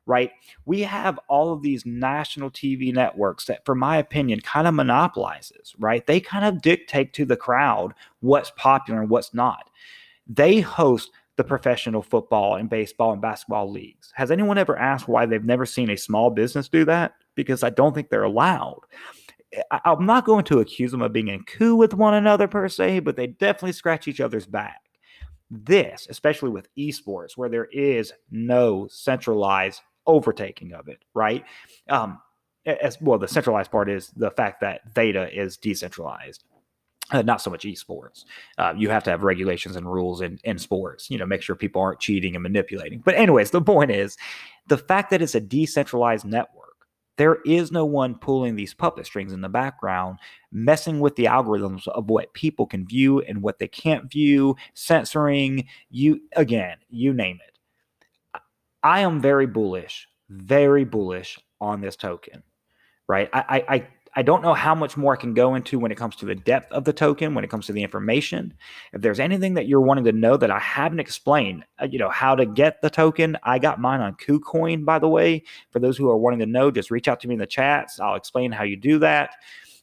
right? 0.08 0.32
We 0.66 0.82
have 0.84 1.20
all 1.28 1.52
of 1.52 1.62
these 1.62 1.86
national 1.86 2.50
TV 2.50 2.94
networks 2.94 3.46
that, 3.46 3.66
for 3.66 3.76
my 3.76 3.98
opinion, 3.98 4.40
kind 4.40 4.66
of 4.66 4.74
monopolizes, 4.74 5.76
right? 5.78 6.08
They 6.08 6.22
kind 6.22 6.46
of 6.46 6.62
dictate 6.62 7.12
to 7.14 7.26
the 7.26 7.36
crowd 7.36 7.94
what's 8.22 8.52
popular 8.56 9.02
and 9.02 9.10
what's 9.10 9.34
not. 9.34 9.70
They 10.26 10.62
host 10.62 11.12
the 11.36 11.44
professional 11.44 12.02
football 12.02 12.56
and 12.56 12.70
baseball 12.70 13.12
and 13.12 13.22
basketball 13.22 13.70
leagues. 13.70 14.12
Has 14.16 14.32
anyone 14.32 14.58
ever 14.58 14.78
asked 14.78 15.10
why 15.10 15.26
they've 15.26 15.44
never 15.44 15.66
seen 15.66 15.90
a 15.90 15.98
small 15.98 16.30
business 16.30 16.70
do 16.70 16.86
that? 16.86 17.14
Because 17.36 17.62
I 17.62 17.70
don't 17.70 17.94
think 17.94 18.10
they're 18.10 18.24
allowed. 18.24 18.80
I, 19.72 19.80
am 19.86 20.06
not 20.06 20.26
going 20.26 20.44
to 20.46 20.60
accuse 20.60 20.92
them 20.92 21.02
of 21.02 21.14
being 21.14 21.30
in 21.30 21.44
coup 21.44 21.76
with 21.76 21.94
one 21.94 22.14
another 22.14 22.48
per 22.48 22.68
se, 22.68 23.00
but 23.00 23.16
they 23.16 23.28
definitely 23.28 23.72
scratch 23.72 24.08
each 24.08 24.22
other's 24.22 24.46
back. 24.46 24.82
This, 25.50 26.08
especially 26.10 26.50
with 26.50 26.68
esports, 26.78 27.38
where 27.38 27.50
there 27.50 27.70
is 27.72 28.12
no 28.30 28.88
centralized 28.90 29.82
overtaking 30.06 30.74
of 30.74 30.88
it, 30.90 31.00
right? 31.14 31.46
Um, 31.90 32.20
as 32.66 33.00
well, 33.00 33.18
the 33.18 33.28
centralized 33.28 33.72
part 33.72 33.90
is 33.90 34.10
the 34.10 34.32
fact 34.32 34.60
that 34.62 34.82
Theta 34.94 35.30
is 35.34 35.58
decentralized. 35.58 36.44
Uh, 37.10 37.22
not 37.22 37.42
so 37.42 37.50
much 37.50 37.64
esports. 37.64 38.26
Uh, 38.58 38.74
you 38.76 38.90
have 38.90 39.02
to 39.02 39.10
have 39.10 39.24
regulations 39.24 39.78
and 39.78 39.90
rules 39.90 40.20
in, 40.20 40.38
in 40.44 40.58
sports, 40.58 41.10
you 41.10 41.18
know, 41.18 41.26
make 41.26 41.42
sure 41.42 41.56
people 41.56 41.82
aren't 41.82 42.02
cheating 42.02 42.36
and 42.36 42.44
manipulating. 42.44 43.00
But, 43.00 43.16
anyways, 43.16 43.52
the 43.52 43.62
point 43.62 43.92
is 43.92 44.18
the 44.68 44.78
fact 44.78 45.12
that 45.12 45.22
it's 45.22 45.34
a 45.34 45.40
decentralized 45.40 46.26
network, 46.26 46.67
there 47.18 47.40
is 47.46 47.72
no 47.72 47.86
one 47.86 48.16
pulling 48.16 48.56
these 48.56 48.74
puppet 48.74 49.06
strings 49.06 49.34
in 49.34 49.42
the 49.42 49.50
background, 49.50 50.20
messing 50.52 51.00
with 51.00 51.16
the 51.16 51.26
algorithms 51.26 51.88
of 51.90 52.10
what 52.10 52.34
people 52.34 52.66
can 52.66 52.88
view 52.88 53.22
and 53.22 53.42
what 53.42 53.60
they 53.60 53.68
can't 53.68 54.10
view, 54.12 54.56
censoring 54.74 55.68
you, 55.90 56.22
again, 56.36 56.78
you 56.90 57.14
name 57.14 57.40
it. 57.48 58.42
I 58.84 59.02
am 59.02 59.20
very 59.20 59.48
bullish, 59.48 60.08
very 60.30 60.86
bullish 60.86 61.40
on 61.60 61.82
this 61.82 61.96
token, 61.96 62.44
right? 63.08 63.30
I, 63.34 63.40
I, 63.68 63.76
I 63.76 63.88
don't 64.22 64.42
know 64.42 64.54
how 64.54 64.74
much 64.74 64.98
more 64.98 65.14
I 65.14 65.18
can 65.18 65.34
go 65.34 65.56
into 65.56 65.78
when 65.78 65.92
it 65.92 65.98
comes 65.98 66.16
to 66.18 66.26
the 66.26 66.36
depth 66.36 66.72
of 66.72 66.86
the 66.86 66.94
token, 66.94 67.36
when 67.36 67.44
it 67.44 67.50
comes 67.50 67.68
to 67.68 67.74
the 67.74 67.84
information. 67.84 68.54
If 68.94 69.02
there's 69.02 69.20
anything 69.20 69.54
that 69.54 69.68
you're 69.68 69.82
wanting 69.82 70.06
to 70.06 70.12
know 70.12 70.38
that 70.38 70.50
I 70.52 70.60
haven't 70.60 71.00
explained, 71.00 71.66
uh, 71.82 71.88
you 71.92 72.00
know, 72.00 72.10
how 72.10 72.36
to 72.36 72.46
get 72.46 72.82
the 72.82 72.90
token, 72.90 73.38
I 73.44 73.60
got 73.60 73.80
mine 73.80 74.02
on 74.02 74.16
KuCoin, 74.16 74.86
by 74.86 75.00
the 75.00 75.08
way. 75.08 75.44
For 75.72 75.80
those 75.80 75.98
who 75.98 76.10
are 76.10 76.18
wanting 76.18 76.40
to 76.40 76.46
know, 76.46 76.72
just 76.72 76.92
reach 76.92 77.08
out 77.08 77.20
to 77.22 77.28
me 77.28 77.36
in 77.36 77.40
the 77.40 77.46
chats. 77.46 78.00
I'll 78.00 78.16
explain 78.16 78.52
how 78.52 78.64
you 78.64 78.76
do 78.76 79.00
that. 79.00 79.32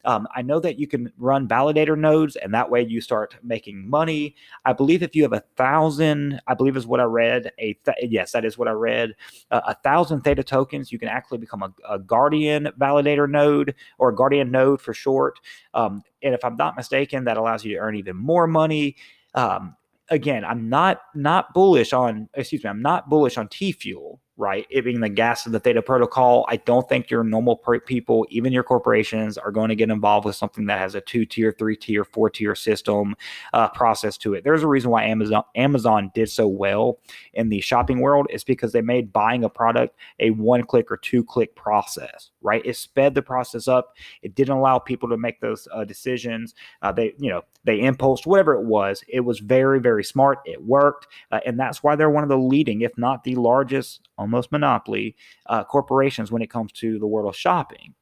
Um, 0.04 0.28
I 0.34 0.42
know 0.42 0.60
that 0.60 0.78
you 0.78 0.86
can 0.86 1.12
run 1.18 1.48
validator 1.48 1.98
nodes, 1.98 2.36
and 2.36 2.52
that 2.54 2.70
way 2.70 2.82
you 2.82 3.00
start 3.00 3.36
making 3.42 3.88
money. 3.88 4.34
I 4.64 4.72
believe 4.72 5.02
if 5.02 5.14
you 5.14 5.22
have 5.22 5.32
a 5.32 5.44
thousand, 5.56 6.40
I 6.46 6.54
believe 6.54 6.76
is 6.76 6.86
what 6.86 7.00
I 7.00 7.04
read. 7.04 7.52
A 7.58 7.72
th- 7.72 7.96
yes, 8.02 8.32
that 8.32 8.44
is 8.44 8.58
what 8.58 8.68
I 8.68 8.72
read. 8.72 9.14
Uh, 9.50 9.60
a 9.66 9.74
thousand 9.74 10.22
Theta 10.22 10.42
tokens, 10.42 10.92
you 10.92 10.98
can 10.98 11.08
actually 11.08 11.38
become 11.38 11.62
a, 11.62 11.72
a, 11.88 11.98
Guardian 11.98 12.68
validator 12.78 13.28
node 13.28 13.74
or 13.98 14.10
a 14.10 14.14
Guardian 14.14 14.50
node 14.50 14.80
for 14.80 14.92
short. 14.92 15.40
Um, 15.72 16.02
and 16.22 16.34
if 16.34 16.44
I'm 16.44 16.56
not 16.56 16.76
mistaken, 16.76 17.24
that 17.24 17.36
allows 17.36 17.64
you 17.64 17.74
to 17.74 17.78
earn 17.78 17.96
even 17.96 18.16
more 18.16 18.46
money. 18.46 18.96
Um, 19.34 19.76
again, 20.10 20.44
I'm 20.44 20.68
not 20.68 21.00
not 21.14 21.54
bullish 21.54 21.92
on. 21.92 22.28
Excuse 22.34 22.64
me, 22.64 22.70
I'm 22.70 22.82
not 22.82 23.08
bullish 23.08 23.38
on 23.38 23.48
T 23.48 23.72
Fuel 23.72 24.20
right? 24.36 24.66
It 24.68 24.82
being 24.82 25.00
the 25.00 25.08
gas 25.08 25.46
of 25.46 25.52
the 25.52 25.60
Theta 25.60 25.80
protocol. 25.80 26.44
I 26.48 26.56
don't 26.56 26.88
think 26.88 27.08
your 27.08 27.22
normal 27.22 27.56
people, 27.86 28.26
even 28.30 28.52
your 28.52 28.64
corporations, 28.64 29.38
are 29.38 29.52
going 29.52 29.68
to 29.68 29.76
get 29.76 29.90
involved 29.90 30.26
with 30.26 30.34
something 30.34 30.66
that 30.66 30.78
has 30.78 30.94
a 30.94 31.00
two 31.00 31.24
tier, 31.24 31.54
three 31.56 31.76
tier, 31.76 32.04
four 32.04 32.30
tier 32.30 32.54
system 32.54 33.14
uh, 33.52 33.68
process 33.68 34.16
to 34.18 34.34
it. 34.34 34.42
There's 34.42 34.62
a 34.62 34.68
reason 34.68 34.90
why 34.90 35.04
Amazon 35.04 35.44
Amazon 35.54 36.10
did 36.14 36.30
so 36.30 36.48
well 36.48 36.98
in 37.34 37.48
the 37.48 37.60
shopping 37.60 38.00
world. 38.00 38.26
It's 38.30 38.44
because 38.44 38.72
they 38.72 38.82
made 38.82 39.12
buying 39.12 39.44
a 39.44 39.48
product 39.48 39.96
a 40.18 40.30
one 40.30 40.64
click 40.64 40.90
or 40.90 40.96
two 40.96 41.22
click 41.22 41.54
process, 41.54 42.30
right? 42.42 42.62
It 42.64 42.76
sped 42.76 43.14
the 43.14 43.22
process 43.22 43.68
up. 43.68 43.94
It 44.22 44.34
didn't 44.34 44.56
allow 44.56 44.78
people 44.78 45.08
to 45.10 45.16
make 45.16 45.40
those 45.40 45.68
uh, 45.72 45.84
decisions. 45.84 46.54
Uh, 46.82 46.90
they, 46.90 47.14
you 47.18 47.30
know, 47.30 47.42
they 47.64 47.80
impulsed 47.80 48.26
whatever 48.26 48.54
it 48.54 48.64
was. 48.64 49.02
It 49.08 49.20
was 49.20 49.38
very, 49.38 49.80
very 49.80 50.04
smart. 50.04 50.40
It 50.44 50.62
worked, 50.62 51.06
uh, 51.30 51.40
and 51.46 51.58
that's 51.58 51.82
why 51.82 51.96
they're 51.96 52.10
one 52.10 52.22
of 52.22 52.28
the 52.28 52.36
leading, 52.38 52.82
if 52.82 52.96
not 52.98 53.24
the 53.24 53.36
largest 53.36 54.08
almost 54.24 54.50
monopoly 54.50 55.14
uh, 55.46 55.62
corporations 55.64 56.32
when 56.32 56.40
it 56.40 56.50
comes 56.50 56.72
to 56.72 56.98
the 56.98 57.06
world 57.06 57.28
of 57.28 57.36
shopping. 57.36 57.94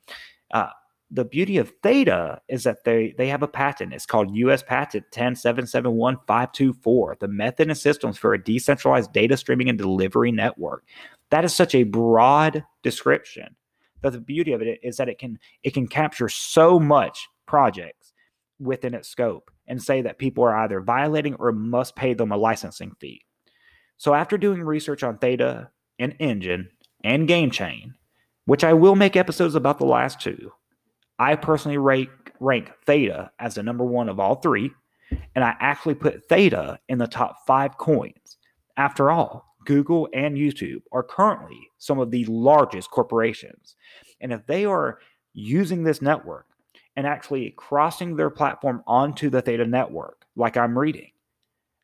Uh, 0.52 0.68
the 1.10 1.24
beauty 1.24 1.58
of 1.58 1.72
Theta 1.82 2.40
is 2.48 2.62
that 2.64 2.84
they 2.84 3.14
they 3.18 3.28
have 3.28 3.42
a 3.42 3.48
patent. 3.48 3.92
It's 3.92 4.06
called 4.06 4.34
U.S. 4.34 4.62
Patent 4.62 5.04
10771-524, 5.12 7.18
the 7.18 7.28
method 7.28 7.68
and 7.68 7.76
systems 7.76 8.16
for 8.16 8.32
a 8.32 8.42
decentralized 8.42 9.12
data 9.12 9.36
streaming 9.36 9.68
and 9.68 9.76
delivery 9.76 10.32
network. 10.32 10.84
That 11.30 11.44
is 11.44 11.54
such 11.54 11.74
a 11.74 11.82
broad 11.82 12.64
description. 12.82 13.56
But 14.00 14.14
the 14.14 14.20
beauty 14.20 14.52
of 14.52 14.62
it 14.62 14.80
is 14.82 14.96
that 14.96 15.10
it 15.10 15.18
can 15.18 15.38
it 15.62 15.74
can 15.74 15.86
capture 15.86 16.28
so 16.28 16.80
much 16.80 17.28
projects 17.46 18.12
within 18.58 18.94
its 18.94 19.08
scope 19.08 19.50
and 19.66 19.82
say 19.82 20.02
that 20.02 20.18
people 20.18 20.44
are 20.44 20.56
either 20.56 20.80
violating 20.80 21.34
or 21.34 21.52
must 21.52 21.94
pay 21.94 22.14
them 22.14 22.32
a 22.32 22.36
licensing 22.36 22.92
fee. 23.00 23.22
So 23.98 24.14
after 24.14 24.38
doing 24.38 24.62
research 24.62 25.02
on 25.02 25.18
Theta, 25.18 25.70
and 26.02 26.18
Enjin 26.18 26.68
and 27.04 27.28
Game 27.28 27.50
Chain, 27.50 27.94
which 28.44 28.64
I 28.64 28.72
will 28.72 28.96
make 28.96 29.16
episodes 29.16 29.54
about 29.54 29.78
the 29.78 29.86
last 29.86 30.20
two, 30.20 30.52
I 31.18 31.36
personally 31.36 31.78
rank, 31.78 32.10
rank 32.40 32.72
Theta 32.84 33.30
as 33.38 33.54
the 33.54 33.62
number 33.62 33.84
one 33.84 34.08
of 34.08 34.18
all 34.18 34.36
three, 34.36 34.72
and 35.34 35.44
I 35.44 35.54
actually 35.60 35.94
put 35.94 36.28
Theta 36.28 36.78
in 36.88 36.98
the 36.98 37.06
top 37.06 37.46
five 37.46 37.78
coins. 37.78 38.38
After 38.76 39.10
all, 39.10 39.46
Google 39.64 40.08
and 40.12 40.36
YouTube 40.36 40.82
are 40.90 41.02
currently 41.02 41.70
some 41.78 41.98
of 41.98 42.10
the 42.10 42.24
largest 42.24 42.90
corporations. 42.90 43.76
And 44.20 44.32
if 44.32 44.46
they 44.46 44.64
are 44.64 44.98
using 45.34 45.84
this 45.84 46.02
network 46.02 46.46
and 46.96 47.06
actually 47.06 47.54
crossing 47.56 48.16
their 48.16 48.30
platform 48.30 48.82
onto 48.86 49.30
the 49.30 49.42
Theta 49.42 49.66
network, 49.66 50.26
like 50.34 50.56
I'm 50.56 50.78
reading, 50.78 51.10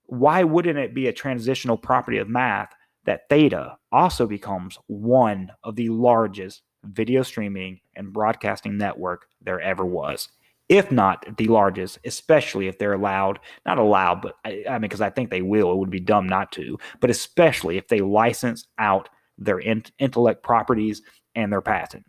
why 0.07 0.43
wouldn't 0.43 0.79
it 0.79 0.95
be 0.95 1.07
a 1.07 1.13
transitional 1.13 1.77
property 1.77 2.19
of 2.19 2.29
math 2.29 2.75
that 3.09 3.27
Theta 3.31 3.75
also 3.91 4.27
becomes 4.27 4.77
one 4.87 5.51
of 5.65 5.77
the 5.77 5.89
largest 5.89 6.61
video 6.85 7.23
streaming 7.23 7.81
and 7.97 8.13
broadcasting 8.13 8.77
network 8.77 9.23
there 9.41 9.63
ever 9.63 9.87
was? 9.87 10.29
If 10.69 10.93
not 10.93 11.25
the 11.39 11.47
largest, 11.47 12.01
especially 12.05 12.69
if 12.69 12.79
they're 12.79 12.93
allowed, 12.93 13.39
not 13.65 13.79
allowed, 13.79 14.21
but 14.21 14.35
I, 14.45 14.63
I 14.69 14.73
mean, 14.73 14.83
because 14.83 15.01
I 15.01 15.09
think 15.09 15.31
they 15.31 15.41
will, 15.41 15.73
it 15.73 15.79
would 15.79 15.89
be 15.89 16.01
dumb 16.01 16.29
not 16.29 16.53
to, 16.53 16.79
but 17.01 17.09
especially 17.09 17.79
if 17.79 17.89
they 17.89 18.03
license 18.03 18.67
out 18.79 19.09
their 19.39 19.59
in- 19.59 19.85
intellect 19.99 20.43
properties 20.43 21.01
and 21.35 21.51
their 21.51 21.63
patent. 21.63 22.05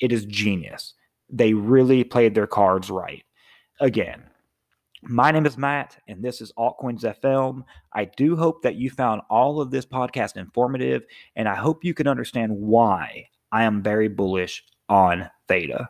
It 0.00 0.10
is 0.10 0.24
genius. 0.24 0.94
They 1.32 1.54
really 1.54 2.02
played 2.02 2.34
their 2.34 2.48
cards 2.48 2.90
right. 2.90 3.22
Again, 3.78 4.24
my 5.02 5.30
name 5.30 5.46
is 5.46 5.56
Matt, 5.56 5.98
and 6.08 6.22
this 6.22 6.40
is 6.40 6.52
Altcoins 6.58 7.04
FM. 7.04 7.64
I 7.94 8.04
do 8.04 8.36
hope 8.36 8.62
that 8.62 8.76
you 8.76 8.90
found 8.90 9.22
all 9.30 9.60
of 9.60 9.70
this 9.70 9.86
podcast 9.86 10.36
informative, 10.36 11.04
and 11.36 11.48
I 11.48 11.54
hope 11.54 11.84
you 11.84 11.94
can 11.94 12.06
understand 12.06 12.52
why 12.52 13.28
I 13.50 13.64
am 13.64 13.82
very 13.82 14.08
bullish 14.08 14.62
on 14.88 15.30
Theta. 15.48 15.88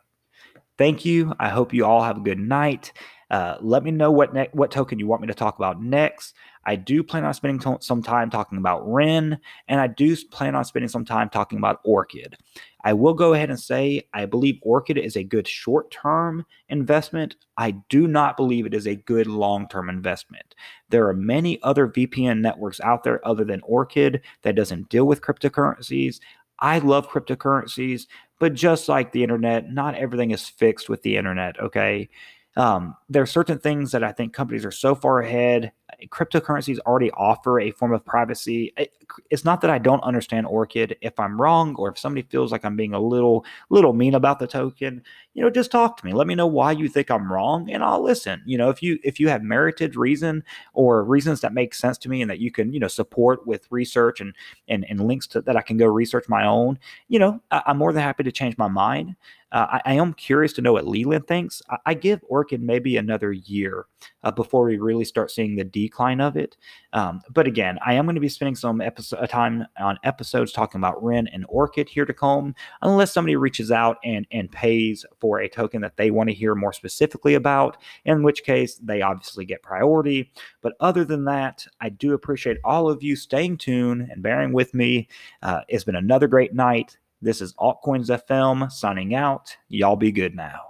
Thank 0.79 1.05
you. 1.05 1.35
I 1.41 1.49
hope 1.49 1.75
you 1.75 1.85
all 1.85 2.03
have 2.03 2.19
a 2.19 2.23
good 2.23 2.39
night. 2.39 2.93
Uh, 3.31 3.57
let 3.61 3.85
me 3.85 3.91
know 3.91 4.11
what 4.11 4.33
ne- 4.33 4.49
what 4.53 4.71
token 4.71 4.99
you 4.99 5.07
want 5.07 5.23
me 5.23 5.29
to 5.29 5.35
talk 5.35 5.57
about 5.57 5.83
next. 5.83 6.35
I 6.67 6.77
do 6.77 7.03
plan 7.03 7.25
on 7.25 7.35
spending 7.35 7.59
t- 7.59 7.81
some 7.81 8.03
time 8.03 8.31
talking 8.31 8.59
about 8.59 8.83
Ren, 8.87 9.39
and 9.69 9.81
I 9.81 9.87
do 9.87 10.17
plan 10.31 10.55
on 10.55 10.65
spending 10.65 10.89
some 10.89 11.05
time 11.05 11.31
talking 11.31 11.59
about 11.59 11.81
Orchid. 11.85 12.37
I 12.85 12.93
will 12.93 13.15
go 13.15 13.35
ahead 13.35 13.51
and 13.51 13.59
say 13.59 14.09
I 14.15 14.27
believe 14.27 14.59
Orchid 14.63 14.99
is 14.99 15.17
a 15.17 15.25
good 15.25 15.49
short 15.49 15.91
term 15.91 16.45
investment. 16.69 17.37
I 17.57 17.73
do 17.89 18.07
not 18.07 18.37
believe 18.37 18.67
it 18.67 18.75
is 18.75 18.87
a 18.87 18.97
good 18.97 19.27
long 19.27 19.69
term 19.69 19.89
investment. 19.89 20.55
There 20.89 21.09
are 21.09 21.15
many 21.15 21.61
other 21.63 21.89
VPN 21.89 22.41
networks 22.41 22.81
out 22.81 23.05
there 23.05 23.27
other 23.27 23.45
than 23.45 23.61
Orchid 23.63 24.23
that 24.43 24.57
doesn't 24.57 24.89
deal 24.89 25.07
with 25.07 25.23
cryptocurrencies. 25.23 26.21
I 26.59 26.79
love 26.79 27.09
cryptocurrencies, 27.09 28.07
but 28.39 28.55
just 28.55 28.89
like 28.89 29.13
the 29.13 29.23
internet, 29.23 29.73
not 29.73 29.95
everything 29.95 30.31
is 30.31 30.49
fixed 30.49 30.89
with 30.89 31.03
the 31.03 31.17
internet, 31.17 31.59
okay? 31.59 32.09
Um, 32.57 32.97
there 33.09 33.23
are 33.23 33.27
certain 33.27 33.59
things 33.59 33.93
that 33.93 34.05
I 34.05 34.13
think 34.13 34.33
companies 34.33 34.65
are 34.65 34.71
so 34.73 34.95
far 34.95 35.21
ahead. 35.21 35.73
Cryptocurrencies 36.09 36.79
already 36.81 37.11
offer 37.13 37.61
a 37.61 37.71
form 37.71 37.93
of 37.93 38.05
privacy. 38.05 38.73
It, 38.77 38.93
it's 39.31 39.45
not 39.45 39.61
that 39.61 39.71
I 39.71 39.79
don't 39.79 40.03
understand 40.03 40.47
Orchid. 40.47 40.97
If 41.01 41.19
I'm 41.19 41.41
wrong, 41.41 41.75
or 41.77 41.91
if 41.91 41.99
somebody 41.99 42.27
feels 42.29 42.53
like 42.53 42.65
I'm 42.65 42.77
being 42.77 42.95
a 42.95 43.01
little 43.01 43.45
little 43.69 43.93
mean 43.93 44.15
about 44.15 44.39
the 44.39 44.47
token, 44.47 45.03
you 45.35 45.43
know, 45.43 45.51
just 45.51 45.71
talk 45.71 45.97
to 45.97 46.07
me. 46.07 46.13
Let 46.13 46.27
me 46.27 46.35
know 46.35 46.47
why 46.47 46.73
you 46.73 46.89
think 46.89 47.11
I'm 47.11 47.33
wrong, 47.33 47.71
and 47.71 47.83
I'll 47.83 48.03
listen. 48.03 48.43
You 48.47 48.59
know, 48.59 48.71
if 48.71 48.83
you 48.83 48.99
if 49.03 49.19
you 49.19 49.29
have 49.29 49.43
merited 49.43 49.97
reason 49.97 50.45
or 50.73 51.05
reasons 51.05 51.41
that 51.41 51.53
make 51.53 51.75
sense 51.75 51.99
to 51.99 52.09
me 52.09 52.23
and 52.23 52.31
that 52.31 52.41
you 52.41 52.51
can 52.51 52.73
you 52.73 52.81
know 52.81 52.89
support 52.89 53.47
with 53.47 53.67
research 53.71 54.21
and 54.21 54.35
and, 54.69 54.85
and 54.89 55.07
links 55.07 55.27
to 55.29 55.41
that 55.43 55.57
I 55.57 55.63
can 55.63 55.77
go 55.77 55.87
research 55.87 56.29
my 56.29 56.47
own, 56.47 56.79
you 57.09 57.19
know, 57.19 57.41
I, 57.51 57.63
I'm 57.67 57.79
more 57.79 57.93
than 57.93 58.03
happy 58.03 58.25
to 58.25 58.33
change 58.33 58.59
my 58.59 58.69
mind. 58.69 59.17
Uh, 59.53 59.81
I, 59.85 59.93
I, 59.93 59.93
am 59.95 60.15
curious 60.15 60.53
to 60.55 60.63
know 60.63 60.75
what 60.75 60.87
Leland 60.87 61.27
thinks. 61.27 61.61
I, 61.69 61.79
I 61.87 61.95
give 61.95 62.21
Orchid 62.29 62.63
maybe 62.63 62.97
another 62.97 63.33
year 63.33 63.87
uh, 64.23 64.31
before 64.31 64.65
we 64.65 64.79
really 64.79 65.05
start 65.05 65.31
seeing 65.31 65.57
the 65.57 65.65
decline 65.83 66.21
of 66.21 66.37
it. 66.37 66.57
Um, 66.93 67.21
but 67.31 67.47
again, 67.47 67.79
I 67.85 67.95
am 67.95 68.07
going 68.07 68.15
to 68.15 68.21
be 68.21 68.29
spending 68.29 68.55
some 68.55 68.81
episode 68.81 69.25
time 69.29 69.67
on 69.79 69.99
episodes 70.05 70.53
talking 70.53 70.81
about 70.81 71.03
Ren 71.03 71.29
and 71.29 71.45
Orchid 71.49 71.89
here 71.89 72.05
to 72.05 72.15
come, 72.15 72.55
unless 72.83 73.13
somebody 73.13 73.37
reaches 73.37 73.71
out 73.71 73.99
and 74.05 74.27
and 74.31 74.51
pays 74.51 75.05
for 75.21 75.41
a 75.41 75.49
token 75.49 75.81
that 75.83 75.97
they 75.97 76.11
want 76.11 76.29
to 76.31 76.35
hear 76.35 76.55
more 76.55 76.73
specifically 76.73 77.35
about. 77.35 77.77
In 78.05 78.23
which 78.23 78.45
case, 78.45 78.77
they 78.77 79.03
obviously 79.03 79.45
get 79.45 79.63
priority. 79.63 80.33
But 80.63 80.75
other 80.81 81.05
than 81.05 81.25
that, 81.25 81.67
I 81.81 81.89
do 81.89 82.15
appreciate 82.15 82.59
all 82.65 82.89
of 82.89 83.03
you 83.03 83.17
staying 83.17 83.59
tuned 83.59 84.09
and 84.11 84.23
bearing 84.23 84.53
with 84.53 84.75
me. 84.75 85.09
Uh, 85.43 85.61
it's 85.69 85.85
been 85.85 85.97
another 85.97 86.29
great 86.29 86.55
night. 86.55 86.99
This 87.23 87.41
is 87.41 87.53
Altcoins 87.55 88.09
FM 88.09 88.71
signing 88.73 89.15
out. 89.15 89.57
Y'all 89.69 89.97
be 89.97 90.11
good 90.11 90.35
now. 90.35 90.70